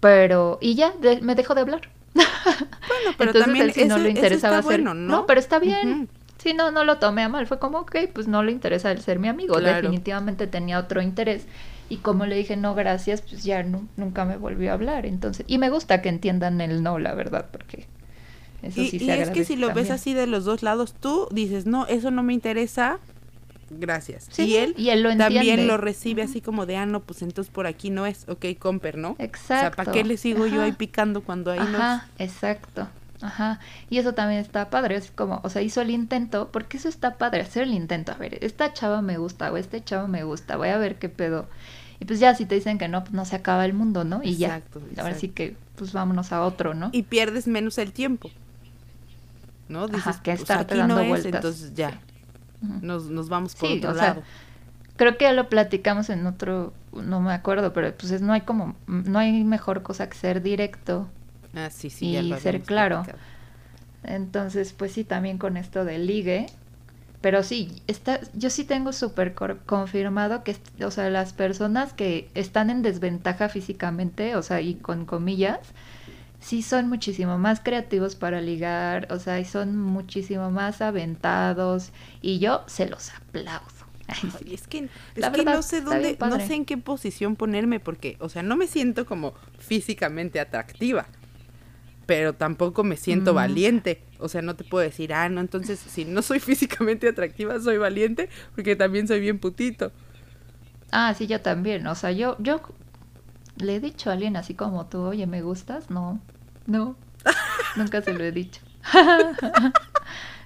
[0.00, 1.82] Pero, y ya, me dejó de hablar.
[2.14, 4.94] Bueno, pero también él, no le interesaba hacer, ¿no?
[4.94, 5.26] ¿no?
[5.26, 6.08] pero está bien.
[6.38, 7.46] Sí, no, no lo tomé a mal.
[7.46, 9.58] Fue como, ok, pues no le interesa el ser mi amigo.
[9.58, 11.46] Definitivamente tenía otro interés.
[11.88, 15.06] Y como le dije no, gracias, pues ya nunca me volvió a hablar.
[15.06, 17.86] Entonces, y me gusta que entiendan el no, la verdad, porque
[18.62, 20.94] eso y, sí se Y es que si lo ves así de los dos lados,
[20.98, 22.98] tú dices, no, eso no me interesa,
[23.78, 24.38] gracias.
[24.38, 27.52] y él, y él lo también lo recibe así como de, ah, no, pues entonces
[27.52, 29.16] por aquí no es, ok, comper, ¿no?
[29.18, 29.54] Exacto.
[29.54, 32.02] O sea, ¿para qué le sigo yo ahí picando cuando ahí no es?
[32.18, 32.88] exacto.
[33.20, 33.58] Ajá,
[33.88, 37.16] y eso también está padre, es como, o sea, hizo el intento, porque eso está
[37.16, 40.58] padre, hacer el intento, a ver, esta chava me gusta o este chavo me gusta,
[40.58, 41.46] voy a ver qué pedo.
[42.00, 44.20] Y pues ya si te dicen que no, pues no se acaba el mundo, ¿no?
[44.22, 44.60] Y ya,
[44.98, 46.90] ahora sí que, pues vámonos a otro, ¿no?
[46.92, 48.30] Y pierdes menos el tiempo,
[49.68, 49.88] ¿no?
[49.88, 51.98] Dices, que pues aquí no es, entonces ya,
[52.82, 54.22] nos, nos vamos por otro lado.
[54.96, 58.42] creo que ya lo platicamos en otro, no me acuerdo, pero pues es, no hay
[58.42, 61.08] como, no hay mejor cosa que ser directo
[61.54, 63.04] Ah, sí, sí, y ser claro.
[64.02, 66.46] Entonces, pues sí, también con esto del ligue.
[67.20, 72.68] Pero sí, está, yo sí tengo súper confirmado que, o sea, las personas que están
[72.68, 75.60] en desventaja físicamente, o sea, y con comillas,
[76.44, 82.38] sí son muchísimo más creativos para ligar, o sea, y son muchísimo más aventados, y
[82.38, 83.64] yo se los aplaudo.
[84.46, 88.28] es que, es que no sé dónde, no sé en qué posición ponerme, porque, o
[88.28, 91.06] sea, no me siento como físicamente atractiva
[92.06, 93.36] pero tampoco me siento mm.
[93.36, 94.02] valiente.
[94.18, 97.78] O sea, no te puedo decir, ah, no, entonces si no soy físicamente atractiva, soy
[97.78, 99.90] valiente, porque también soy bien putito.
[100.92, 101.86] Ah, sí, yo también.
[101.86, 102.60] O sea, yo, yo
[103.56, 105.90] le he dicho a alguien así como tú, oye, ¿me gustas?
[105.90, 106.20] No,
[106.66, 106.96] no,
[107.76, 108.60] nunca se lo he dicho.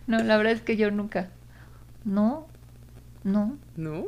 [0.07, 1.31] no, la verdad es que yo nunca.
[2.05, 2.47] No,
[3.25, 3.57] no.
[3.77, 4.07] ¿No?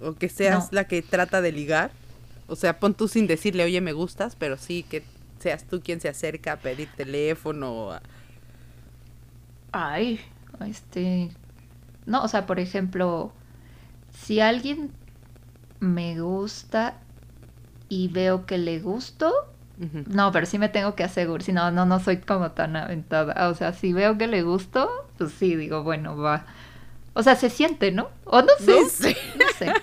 [0.00, 1.90] O que seas la que trata de ligar.
[2.48, 5.04] O sea, pon tú sin decirle, oye, me gustas, pero sí que
[5.38, 7.90] seas tú quien se acerca a pedir teléfono.
[9.70, 10.20] Ay,
[10.66, 11.30] este...
[12.04, 13.32] No, o sea, por ejemplo,
[14.12, 14.90] si alguien
[15.78, 17.00] me gusta
[17.92, 19.30] y veo que le gusto,
[20.06, 23.50] no, pero sí me tengo que asegurar, si no, no, no soy como tan aventada.
[23.50, 24.88] O sea, si veo que le gusto,
[25.18, 26.46] pues sí, digo, bueno, va.
[27.12, 28.08] O sea, se siente, ¿no?
[28.24, 28.80] O no sé.
[28.80, 29.16] No sé.
[29.38, 29.74] No sé.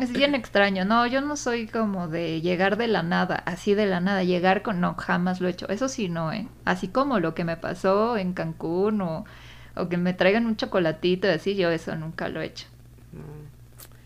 [0.00, 3.86] Es bien extraño, no, yo no soy como de llegar de la nada, así de
[3.86, 6.48] la nada, llegar con, no, jamás lo he hecho, eso sí no, ¿eh?
[6.64, 9.26] Así como lo que me pasó en Cancún o,
[9.76, 12.66] o que me traigan un chocolatito y así, yo eso nunca lo he hecho.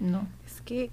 [0.01, 0.27] No.
[0.45, 0.91] Es que,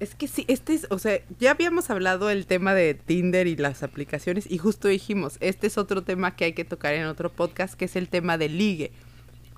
[0.00, 3.56] es que sí, este es, o sea, ya habíamos hablado el tema de Tinder y
[3.56, 7.30] las aplicaciones y justo dijimos, este es otro tema que hay que tocar en otro
[7.30, 8.90] podcast, que es el tema del ligue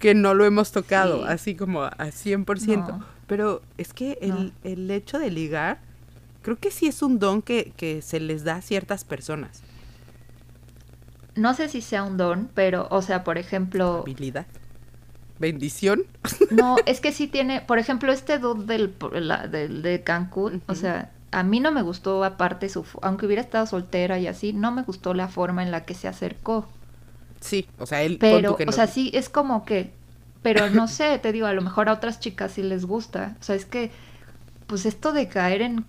[0.03, 3.05] que no lo hemos tocado, así como a 100%.
[3.28, 5.78] Pero es que el, el, hecho de ligar,
[6.43, 9.62] creo que sí es un don que, que se les da a ciertas personas.
[11.36, 14.01] No sé si sea un don, pero, o sea, por ejemplo...
[14.03, 14.47] Habilidad.
[15.43, 16.05] Bendición.
[16.51, 18.95] No, es que sí tiene, por ejemplo, este dude del,
[19.51, 23.64] del de Cancún, o sea, a mí no me gustó aparte su, aunque hubiera estado
[23.66, 26.68] soltera y así, no me gustó la forma en la que se acercó.
[27.40, 28.18] Sí, o sea, él...
[28.20, 29.93] Pero, o sea, sí, es como que,
[30.43, 33.36] pero no sé, te digo, a lo mejor a otras chicas sí les gusta.
[33.40, 33.90] O sea, es que,
[34.66, 35.86] pues esto de caer en,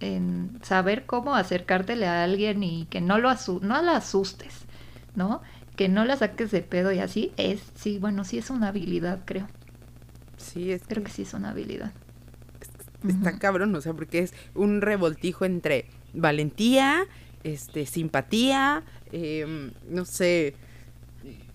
[0.00, 4.64] en saber cómo acercártele a alguien y que no lo asu no la asustes,
[5.14, 5.42] ¿no?
[5.76, 9.20] Que no la saques de pedo y así, es, sí, bueno, sí es una habilidad,
[9.24, 9.48] creo.
[10.36, 11.92] Sí, es Creo que, sí es una habilidad.
[13.08, 17.06] Está cabrón, o sea, porque es un revoltijo entre valentía,
[17.42, 20.54] este, simpatía, em, no sé,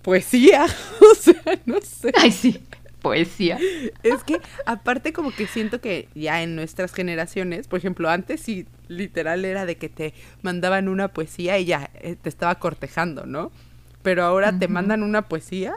[0.01, 0.65] poesía,
[1.11, 2.11] o sea, no sé.
[2.17, 2.61] Ay, sí,
[3.01, 3.57] poesía.
[4.03, 8.65] Es que aparte como que siento que ya en nuestras generaciones, por ejemplo, antes sí
[8.87, 13.51] literal era de que te mandaban una poesía y ya eh, te estaba cortejando, ¿no?
[14.07, 15.75] Pero ahora te mandan una poesía.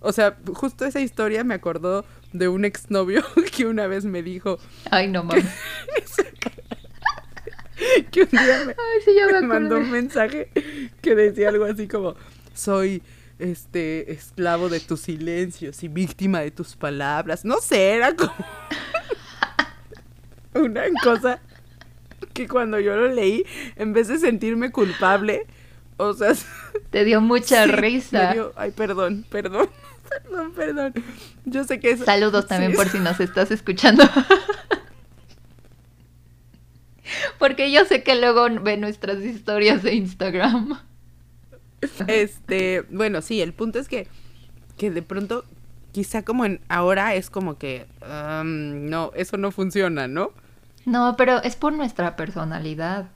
[0.00, 3.22] O sea, justo esa historia me acordó de un exnovio
[3.54, 4.58] que una vez me dijo.
[4.90, 5.44] Ay, no mames.
[8.10, 8.74] que un día me,
[9.32, 10.48] me mandó un mensaje
[11.02, 12.14] que decía algo así como:
[12.54, 13.02] Soy
[13.38, 17.44] este, esclavo de tus silencios y víctima de tus palabras.
[17.44, 18.32] No sé, era como
[20.54, 21.38] una cosa
[22.32, 23.44] que cuando yo lo leí,
[23.76, 25.46] en vez de sentirme culpable,
[25.96, 26.32] o sea...
[26.90, 28.34] Te dio mucha risa.
[28.56, 29.68] ay, perdón, perdón,
[30.08, 30.94] perdón, perdón.
[31.44, 32.00] Yo sé que es...
[32.00, 34.04] Saludos también por si nos estás escuchando.
[37.38, 40.78] Porque yo sé que luego ve nuestras historias de Instagram.
[42.06, 44.06] Este, bueno, sí, el punto es que,
[44.78, 45.44] que de pronto,
[45.90, 50.32] quizá como en ahora es como que, no, eso no funciona, ¿no?
[50.84, 53.08] No, pero es por nuestra personalidad.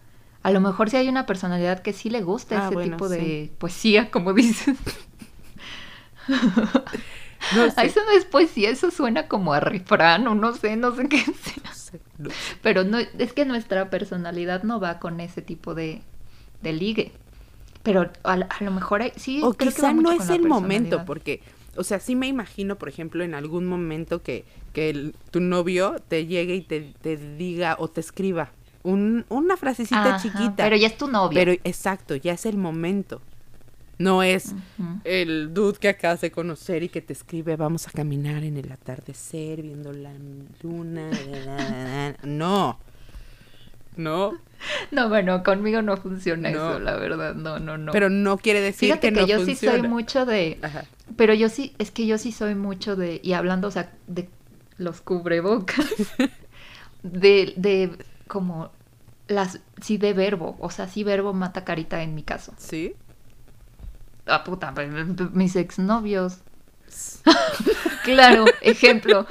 [0.47, 3.51] A lo mejor si hay una personalidad que sí le gusta ah, ese tipo de
[3.59, 4.79] poesía, como dices.
[7.55, 11.09] No Eso no es poesía, eso suena como a refrán o no sé, no sé
[11.09, 12.01] qué sea.
[12.63, 16.03] Pero no, es que nuestra personalidad no va con ese tipo de,
[16.63, 17.13] de ligue.
[17.83, 19.41] Pero a, lo mejor sí.
[19.45, 21.41] O quizá no es el momento, porque,
[21.77, 26.27] o sea, sí me imagino, por ejemplo, en algún momento que, que tu novio te
[26.27, 28.51] llegue y te, te diga o te escriba
[28.87, 30.55] un, una frasecita chiquita.
[30.57, 31.35] Pero ya es tu novio.
[31.35, 33.21] Pero exacto, ya es el momento.
[33.99, 34.55] No es
[35.05, 38.71] el dude que acabas de conocer y que te escribe, vamos a caminar en el
[38.71, 40.13] atardecer viendo la
[40.63, 41.11] luna.
[42.23, 42.79] no.
[43.97, 44.39] No.
[44.91, 47.93] No, bueno, conmigo no funciona eso, la verdad, no, no, no.
[47.93, 50.59] Pero no quiere decir Fíjate que, yo sí soy mucho de...
[51.17, 53.21] Pero yo sí, es que yo sí soy mucho de...
[53.23, 54.29] Y hablando, o sea, de
[54.77, 55.87] los cubrebocas,
[57.03, 58.71] de, de como
[59.29, 59.61] las...
[59.81, 62.55] Sí, de verbo, o sea, sí verbo mata carita en mi caso.
[62.59, 62.95] ¿Sí?
[64.27, 64.91] Ah, puta, pues,
[65.33, 66.39] mis exnovios.
[68.05, 69.27] claro, ejemplo.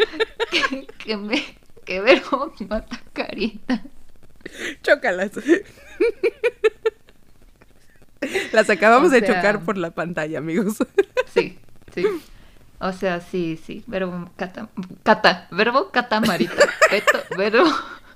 [0.52, 1.44] que, que, me,
[1.86, 3.82] que verbo mata carita.
[4.84, 5.32] Chócalas.
[8.54, 10.78] Las acabamos de chocar por la pantalla, amigos.
[11.34, 11.60] Sí,
[11.94, 12.06] sí.
[12.80, 13.84] O sea, sí, sí.
[13.88, 14.70] Verbo cata,
[15.04, 16.68] cata verbo catamarita.
[17.38, 17.66] verbo.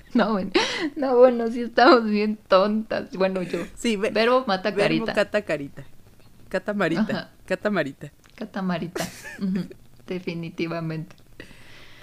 [0.13, 0.51] No, bueno,
[0.95, 3.11] no, bueno, sí estamos bien tontas.
[3.11, 3.59] Bueno, yo.
[3.75, 5.05] Sí, verbo mata carita.
[5.05, 5.83] Verbo cata carita.
[6.49, 7.31] Catamarita.
[7.45, 8.11] Catamarita.
[8.35, 9.07] Catamarita.
[10.07, 11.15] Definitivamente.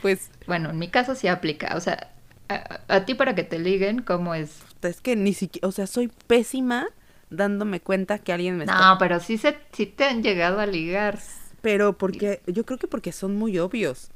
[0.03, 0.31] Pues.
[0.47, 1.75] Bueno, en mi caso sí aplica.
[1.77, 2.13] O sea,
[2.49, 4.61] a, ti para que te liguen, ¿cómo es?
[4.83, 6.87] Es que ni siquiera, o sea, soy pésima
[7.29, 8.89] dándome cuenta que alguien me no, está...
[8.89, 11.19] No, pero sí, se, sí te han llegado a ligar.
[11.61, 14.13] Pero porque, yo creo que porque son muy obvios.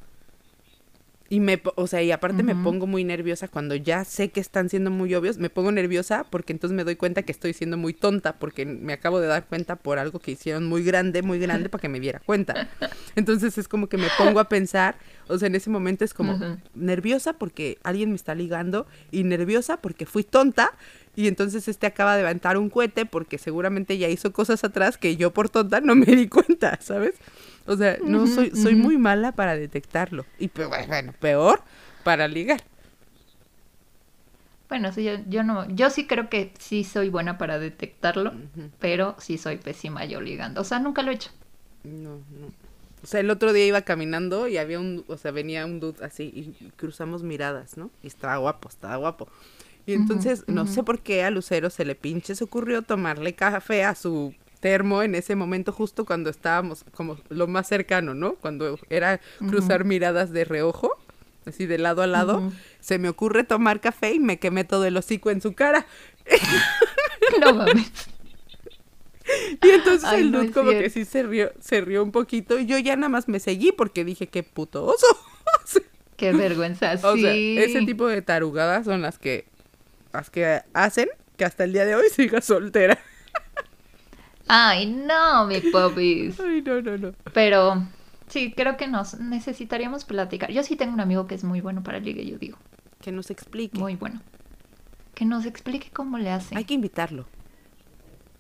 [1.33, 4.69] Y me, o sea, y aparte me pongo muy nerviosa cuando ya sé que están
[4.69, 7.95] siendo muy obvios, me pongo nerviosa porque entonces me doy cuenta que estoy siendo muy
[7.95, 11.69] tonta porque me acabo de dar cuenta por algo que hicieron muy grande, muy grande
[11.69, 12.69] para que me diera cuenta.
[13.15, 14.97] Entonces es como que me pongo a pensar,
[15.29, 16.37] o sea, en ese momento es como
[16.75, 20.73] nerviosa porque alguien me está ligando y nerviosa porque fui tonta
[21.15, 25.17] y entonces este acaba de levantar un cohete porque seguramente ya hizo cosas atrás que
[25.17, 27.15] yo por tonta no me di cuenta, ¿sabes?
[27.71, 30.27] O sea, no soy, soy muy mala para detectarlo.
[30.41, 31.63] Y bueno, peor
[32.03, 32.61] para ligar.
[34.69, 38.33] Bueno, sí, yo, yo no, yo sí creo que sí soy buena para detectarlo,
[38.81, 40.61] pero sí soy pésima yo ligando.
[40.61, 41.31] O sea, nunca lo he hecho.
[41.85, 42.49] No, no.
[43.05, 46.05] O sea, el otro día iba caminando y había un, o sea, venía un dude
[46.05, 47.89] así y cruzamos miradas, ¿no?
[48.03, 49.29] Y estaba guapo, estaba guapo.
[49.87, 53.85] Y entonces, no sé por qué a Lucero se le pinche, se ocurrió tomarle café
[53.85, 58.35] a su termo en ese momento justo cuando estábamos como lo más cercano, ¿no?
[58.35, 60.97] Cuando era cruzar miradas de reojo,
[61.47, 64.97] así de lado a lado, se me ocurre tomar café y me quemé todo el
[64.97, 65.87] hocico en su cara.
[67.41, 67.93] No mames.
[69.63, 72.79] Y entonces el dude como que sí se rió, se rió un poquito y yo
[72.79, 75.07] ya nada más me seguí porque dije, qué puto oso.
[76.17, 79.47] qué vergüenza, o sea, ese tipo de tarugadas son las que,
[80.13, 82.99] las que hacen que hasta el día de hoy siga soltera.
[84.53, 86.41] Ay, no, mi popis.
[86.41, 87.13] Ay, no, no, no.
[87.33, 87.85] Pero
[88.27, 90.51] sí, creo que nos necesitaríamos platicar.
[90.51, 92.59] Yo sí tengo un amigo que es muy bueno para el ligue, yo digo.
[93.01, 93.79] Que nos explique.
[93.79, 94.21] Muy bueno.
[95.15, 96.57] Que nos explique cómo le hace.
[96.57, 97.27] Hay que invitarlo.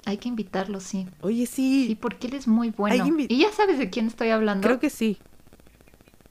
[0.05, 1.07] Hay que invitarlo, sí.
[1.21, 1.87] Oye, sí.
[1.87, 3.07] Sí, porque él es muy bueno.
[3.29, 4.67] ¿Y ya sabes de quién estoy hablando?
[4.67, 5.17] Creo que sí.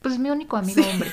[0.02, 1.10] Pues es mi único amigo hombre.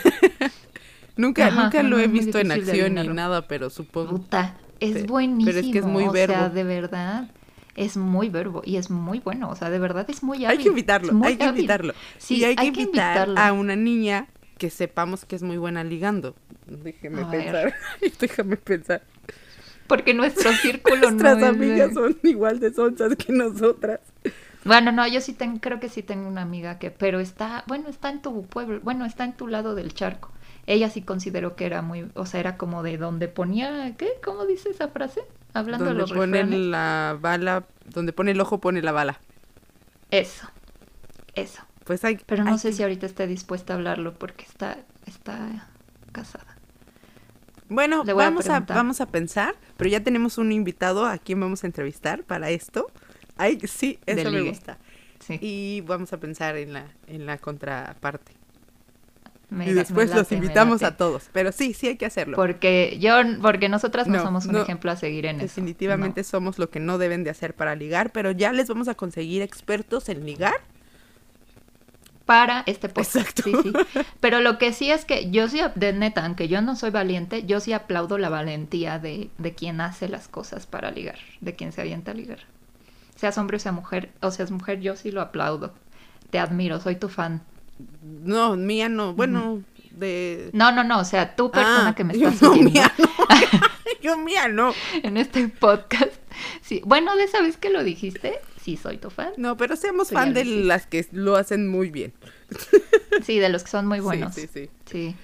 [1.16, 4.10] nunca, nunca lo he visto en acción ni nada, pero supongo.
[4.16, 5.52] Puta, es buenísimo.
[5.52, 6.34] Pero es que es muy verbo.
[6.34, 7.30] O sea, de verdad
[7.76, 10.58] es muy verbo y es muy bueno, o sea, de verdad es muy hábil.
[10.58, 11.94] Hay que invitarlo, hay que invitarlo.
[12.18, 16.34] Sí, y hay, que, invitar a una niña que sepamos que es muy buena ligando.
[16.66, 17.74] Déjeme pensar,
[18.20, 19.02] déjame pensar.
[19.86, 24.00] Porque nuestro círculo Nuestras amigas son igual de sonchas que nosotras.
[24.64, 27.88] Bueno, no, yo sí tengo, creo que sí tengo una amiga que, pero está, bueno,
[27.88, 30.32] está en tu pueblo, bueno, está en tu lado del charco.
[30.66, 34.08] Ella sí consideró que era muy, o sea, era como de donde ponía, ¿qué?
[34.24, 35.22] ¿Cómo dice esa frase?
[35.54, 39.20] Hablando donde de los pone la bala, donde pone el ojo pone la bala.
[40.10, 40.48] Eso,
[41.34, 41.62] eso.
[41.84, 45.68] Pues hay, Pero no sé si ahorita esté dispuesta a hablarlo porque está, está
[46.10, 46.56] casada.
[47.68, 51.68] Bueno, vamos a, vamos a pensar, pero ya tenemos un invitado a quien vamos a
[51.68, 52.90] entrevistar para esto.
[53.36, 54.78] Ay, sí, eso me gusta.
[55.28, 58.32] Y vamos a pensar en la, en la contraparte
[59.50, 61.30] y después los invitamos a todos.
[61.32, 62.36] Pero sí, sí hay que hacerlo.
[62.36, 65.42] Porque yo, porque nosotras no, somos un ejemplo a seguir en eso.
[65.44, 68.94] Definitivamente somos lo que no deben de hacer para ligar, pero ya les vamos a
[68.94, 70.54] conseguir expertos en ligar.
[72.24, 73.20] Para este puesto.
[73.20, 73.44] Exacto.
[73.44, 73.72] Sí, sí.
[74.18, 77.44] Pero lo que sí es que yo sí, de neta, aunque yo no soy valiente,
[77.46, 81.70] yo sí aplaudo la valentía de, de quien hace las cosas para ligar, de quien
[81.70, 82.40] se avienta a ligar.
[83.14, 85.72] Seas hombre o sea mujer, o seas mujer, yo sí lo aplaudo.
[86.30, 87.42] Te admiro, soy tu fan.
[88.02, 89.14] No, mía no.
[89.14, 89.62] Bueno,
[89.92, 90.50] de...
[90.52, 91.00] No, no, no.
[91.00, 93.08] O sea, tú persona ah, que me estás yo, no, Mía no.
[94.02, 94.74] yo mía no.
[95.02, 96.12] En este podcast.
[96.62, 96.82] Sí.
[96.84, 99.32] Bueno, de esa vez que lo dijiste, sí soy tu fan.
[99.36, 102.12] No, pero seamos fan de las que lo hacen muy bien.
[103.24, 104.34] Sí, de los que son muy buenos.
[104.34, 105.16] Sí, sí, sí.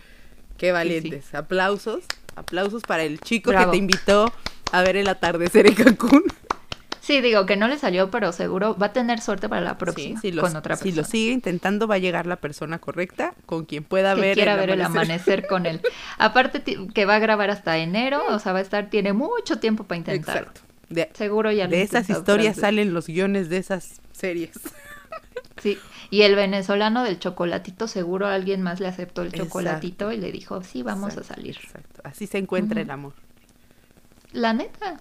[0.56, 1.34] Qué valientes.
[1.34, 2.04] Aplausos.
[2.36, 4.32] Aplausos para el chico que te invitó
[4.72, 6.24] a ver el atardecer en Cancún.
[7.02, 10.20] Sí, digo que no le salió, pero seguro va a tener suerte para la próxima
[10.20, 10.92] si con otra persona.
[10.92, 14.34] Si lo sigue intentando, va a llegar la persona correcta con quien pueda que ver,
[14.34, 15.00] quiera el, ver amanecer.
[15.00, 15.80] el amanecer con él.
[16.18, 19.82] Aparte que va a grabar hasta enero, o sea, va a estar, tiene mucho tiempo
[19.82, 20.42] para intentarlo.
[20.42, 20.60] Exacto.
[20.90, 24.52] De, seguro ya De esas historias salen los guiones de esas series.
[25.60, 25.78] Sí,
[26.10, 30.60] y el venezolano del chocolatito, seguro alguien más le aceptó el chocolatito y le dijo,
[30.64, 31.56] sí, vamos a salir.
[31.62, 33.12] Exacto, así se encuentra el amor.
[34.32, 35.00] La neta.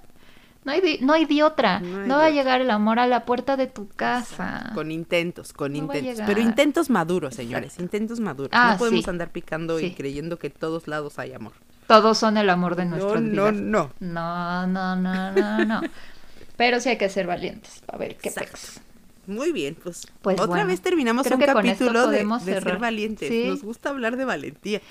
[0.64, 1.80] No hay, no hay de otra.
[1.80, 4.72] No, va a llegar el amor a la puerta de tu casa.
[4.76, 6.24] Con intentos, con intentos.
[6.26, 7.80] Pero intentos maduros, señores.
[7.80, 8.52] Intentos maduros.
[8.54, 11.54] Ah, no podemos andar picando y creyendo que todos lados hay amor.
[11.88, 13.54] Todos son el amor de nuestras no, vidas.
[13.54, 14.68] No, no.
[14.68, 15.82] No, no, no, no,
[16.58, 17.82] Pero sí hay que ser valientes.
[17.88, 18.80] A ver qué pex.
[19.28, 23.48] Muy bien, pues, pues otra vez terminamos un capítulo de, ser valientes.
[23.48, 24.82] Nos gusta hablar de valentía.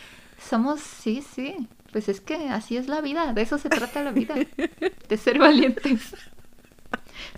[0.49, 1.57] Somos, sí, sí.
[1.93, 4.35] Pues es que así es la vida, de eso se trata la vida,
[5.09, 6.15] de ser valientes.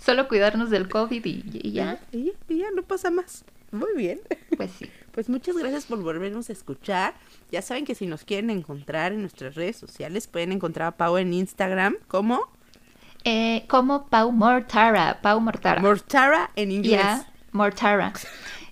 [0.03, 1.99] Solo cuidarnos del COVID y, ya.
[2.11, 3.45] Y, ya no pasa más.
[3.71, 4.21] Muy bien.
[4.55, 4.89] Pues sí.
[5.11, 7.13] Pues muchas gracias por volvernos a escuchar.
[7.51, 11.17] Ya saben que si nos quieren encontrar en nuestras redes sociales, pueden encontrar a Pau
[11.17, 12.41] en Instagram como...
[13.23, 15.81] Eh, como Pau Mortara, Pau Mortara.
[15.81, 17.01] Mortara en inglés.
[17.01, 18.13] Ya, Mortara.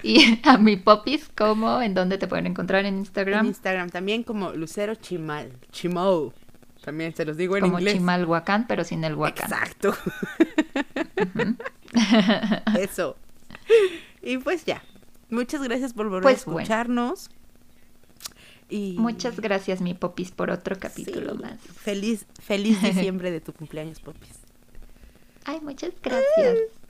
[0.04, 3.42] Y a mi popis, como ¿En dónde te pueden encontrar en Instagram?
[3.42, 5.52] En Instagram también como Lucero Chimal.
[5.72, 6.34] Chimou.
[6.84, 7.94] También se los digo en inglés.
[7.94, 9.52] Como Chimalhuacán, pero sin el huacán.
[9.52, 9.96] Exacto.
[12.80, 13.18] Eso.
[14.24, 14.82] Y pues ya.
[15.30, 17.30] Muchas gracias por volver a pues escucharnos.
[18.70, 18.96] Y...
[18.98, 21.60] Muchas gracias, mi popis, por otro capítulo más.
[21.62, 24.40] Feliz, feliz diciembre de tu cumpleaños, popis.
[25.46, 26.81] Ay, muchas gracias.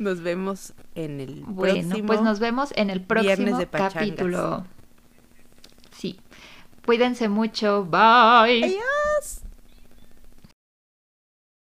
[0.00, 4.64] Nos vemos en el bueno, pues nos vemos en el próximo capítulo.
[5.92, 6.18] Sí.
[6.86, 7.84] Cuídense mucho.
[7.84, 8.64] Bye.
[8.64, 9.42] Adiós.